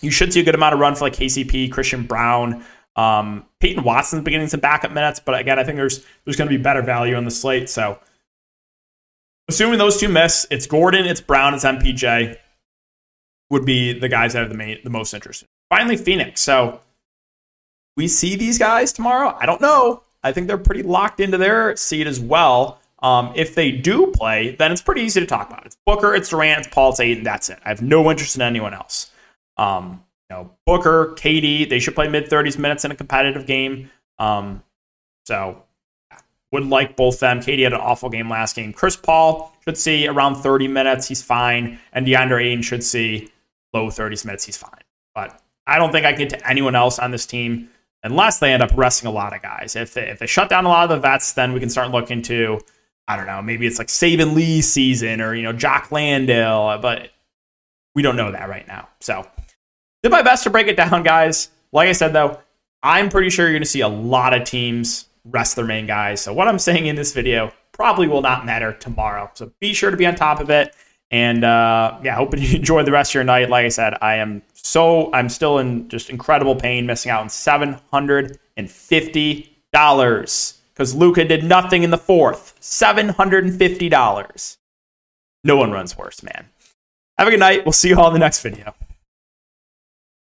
You 0.00 0.10
should 0.10 0.32
see 0.32 0.40
a 0.40 0.42
good 0.42 0.56
amount 0.56 0.74
of 0.74 0.80
run 0.80 0.96
for 0.96 1.04
like 1.04 1.12
KCP, 1.12 1.70
Christian 1.70 2.02
Braun. 2.02 2.64
Um, 2.96 3.46
Peyton 3.60 3.82
Watson's 3.82 4.22
beginning 4.22 4.48
some 4.48 4.60
backup 4.60 4.92
minutes, 4.92 5.20
but 5.20 5.38
again, 5.38 5.58
I 5.58 5.64
think 5.64 5.76
there's 5.76 6.04
there's 6.24 6.36
going 6.36 6.48
to 6.48 6.56
be 6.56 6.62
better 6.62 6.82
value 6.82 7.16
on 7.16 7.24
the 7.24 7.30
slate. 7.30 7.68
So, 7.68 7.98
assuming 9.48 9.78
those 9.78 9.96
two 9.96 10.08
miss, 10.08 10.46
it's 10.50 10.66
Gordon, 10.66 11.06
it's 11.06 11.20
Brown, 11.20 11.54
it's 11.54 11.64
MPJ 11.64 12.36
would 13.50 13.64
be 13.64 13.98
the 13.98 14.08
guys 14.08 14.32
that 14.32 14.40
have 14.40 14.48
the 14.48 14.56
main, 14.56 14.78
the 14.84 14.90
most 14.90 15.14
interest. 15.14 15.44
Finally, 15.70 15.96
Phoenix. 15.96 16.40
So 16.40 16.80
we 17.96 18.08
see 18.08 18.36
these 18.36 18.58
guys 18.58 18.92
tomorrow. 18.92 19.36
I 19.38 19.46
don't 19.46 19.60
know. 19.60 20.02
I 20.22 20.32
think 20.32 20.46
they're 20.46 20.58
pretty 20.58 20.82
locked 20.82 21.20
into 21.20 21.38
their 21.38 21.76
seat 21.76 22.06
as 22.06 22.20
well. 22.20 22.80
Um, 23.02 23.32
if 23.34 23.54
they 23.54 23.70
do 23.70 24.06
play, 24.08 24.56
then 24.56 24.72
it's 24.72 24.80
pretty 24.80 25.02
easy 25.02 25.20
to 25.20 25.26
talk 25.26 25.48
about. 25.48 25.66
It's 25.66 25.76
Booker, 25.84 26.14
it's 26.14 26.30
Durant, 26.30 26.60
it's 26.60 26.74
Paul, 26.74 26.90
it's 26.90 27.00
Ayton. 27.00 27.22
That's 27.22 27.50
it. 27.50 27.58
I 27.64 27.68
have 27.68 27.82
no 27.82 28.10
interest 28.10 28.36
in 28.36 28.42
anyone 28.42 28.72
else. 28.72 29.10
Um, 29.58 30.03
you 30.30 30.36
know, 30.36 30.50
Booker, 30.66 31.14
KD, 31.18 31.68
they 31.68 31.78
should 31.78 31.94
play 31.94 32.08
mid 32.08 32.28
30s 32.28 32.58
minutes 32.58 32.84
in 32.84 32.90
a 32.90 32.96
competitive 32.96 33.46
game. 33.46 33.90
Um, 34.18 34.62
so 35.26 35.64
would 36.54 36.64
like 36.66 36.96
both 36.96 37.20
them. 37.20 37.40
KD 37.40 37.64
had 37.64 37.72
an 37.72 37.80
awful 37.80 38.08
game 38.08 38.30
last 38.30 38.54
game. 38.56 38.72
Chris 38.72 38.96
Paul 38.96 39.52
should 39.64 39.76
see 39.76 40.06
around 40.06 40.36
30 40.36 40.68
minutes. 40.68 41.08
He's 41.08 41.22
fine. 41.22 41.80
And 41.92 42.06
DeAndre 42.06 42.44
Ayton 42.44 42.62
should 42.62 42.84
see 42.84 43.28
low 43.72 43.88
30s 43.88 44.24
minutes. 44.24 44.44
He's 44.44 44.56
fine. 44.56 44.70
But 45.14 45.40
I 45.66 45.78
don't 45.78 45.90
think 45.90 46.06
I 46.06 46.12
can 46.12 46.28
get 46.28 46.30
to 46.30 46.48
anyone 46.48 46.76
else 46.76 46.98
on 46.98 47.10
this 47.10 47.26
team 47.26 47.70
unless 48.04 48.38
they 48.38 48.52
end 48.52 48.62
up 48.62 48.70
resting 48.76 49.08
a 49.08 49.12
lot 49.12 49.34
of 49.34 49.42
guys. 49.42 49.74
If 49.74 49.94
they, 49.94 50.08
if 50.08 50.20
they 50.20 50.26
shut 50.26 50.48
down 50.48 50.64
a 50.64 50.68
lot 50.68 50.84
of 50.84 50.90
the 50.90 51.00
vets, 51.00 51.32
then 51.32 51.54
we 51.54 51.60
can 51.60 51.70
start 51.70 51.90
looking 51.90 52.22
to, 52.22 52.60
I 53.08 53.16
don't 53.16 53.26
know, 53.26 53.42
maybe 53.42 53.66
it's 53.66 53.78
like 53.78 53.88
Saben 53.88 54.34
Lee 54.34 54.62
season 54.62 55.20
or, 55.20 55.34
you 55.34 55.42
know, 55.42 55.52
Jock 55.52 55.90
Landale. 55.90 56.78
But 56.80 57.10
we 57.96 58.02
don't 58.02 58.16
know 58.16 58.30
that 58.30 58.48
right 58.48 58.66
now. 58.68 58.88
So 59.00 59.26
did 60.04 60.12
my 60.12 60.22
best 60.22 60.44
to 60.44 60.50
break 60.50 60.68
it 60.68 60.76
down, 60.76 61.02
guys. 61.02 61.48
Like 61.72 61.88
I 61.88 61.92
said, 61.92 62.12
though, 62.12 62.38
I'm 62.82 63.08
pretty 63.08 63.30
sure 63.30 63.46
you're 63.46 63.54
going 63.54 63.62
to 63.62 63.68
see 63.68 63.80
a 63.80 63.88
lot 63.88 64.34
of 64.34 64.44
teams 64.44 65.08
rest 65.24 65.56
their 65.56 65.64
main 65.64 65.86
guys. 65.86 66.20
So 66.20 66.34
what 66.34 66.46
I'm 66.46 66.58
saying 66.58 66.84
in 66.84 66.94
this 66.94 67.14
video 67.14 67.50
probably 67.72 68.06
will 68.06 68.20
not 68.20 68.44
matter 68.44 68.74
tomorrow. 68.74 69.30
So 69.32 69.50
be 69.60 69.72
sure 69.72 69.90
to 69.90 69.96
be 69.96 70.04
on 70.04 70.14
top 70.14 70.40
of 70.40 70.50
it. 70.50 70.76
And 71.10 71.42
uh, 71.42 71.98
yeah, 72.04 72.16
hoping 72.16 72.42
you 72.42 72.54
enjoy 72.54 72.82
the 72.82 72.92
rest 72.92 73.12
of 73.12 73.14
your 73.14 73.24
night. 73.24 73.48
Like 73.48 73.64
I 73.64 73.70
said, 73.70 73.94
I 74.02 74.16
am 74.16 74.42
so 74.52 75.10
I'm 75.14 75.30
still 75.30 75.58
in 75.58 75.88
just 75.88 76.10
incredible 76.10 76.54
pain, 76.54 76.84
missing 76.84 77.10
out 77.10 77.22
on 77.22 77.30
seven 77.30 77.78
hundred 77.90 78.38
and 78.58 78.70
fifty 78.70 79.56
dollars 79.72 80.60
because 80.74 80.94
Luka 80.94 81.24
did 81.24 81.44
nothing 81.44 81.82
in 81.82 81.90
the 81.90 81.98
fourth. 81.98 82.54
Seven 82.60 83.08
hundred 83.08 83.44
and 83.44 83.56
fifty 83.56 83.88
dollars. 83.88 84.58
No 85.44 85.56
one 85.56 85.72
runs 85.72 85.96
worse, 85.96 86.22
man. 86.22 86.46
Have 87.16 87.28
a 87.28 87.30
good 87.30 87.40
night. 87.40 87.64
We'll 87.64 87.72
see 87.72 87.88
you 87.88 87.98
all 87.98 88.08
in 88.08 88.12
the 88.12 88.18
next 88.18 88.40
video. 88.40 88.74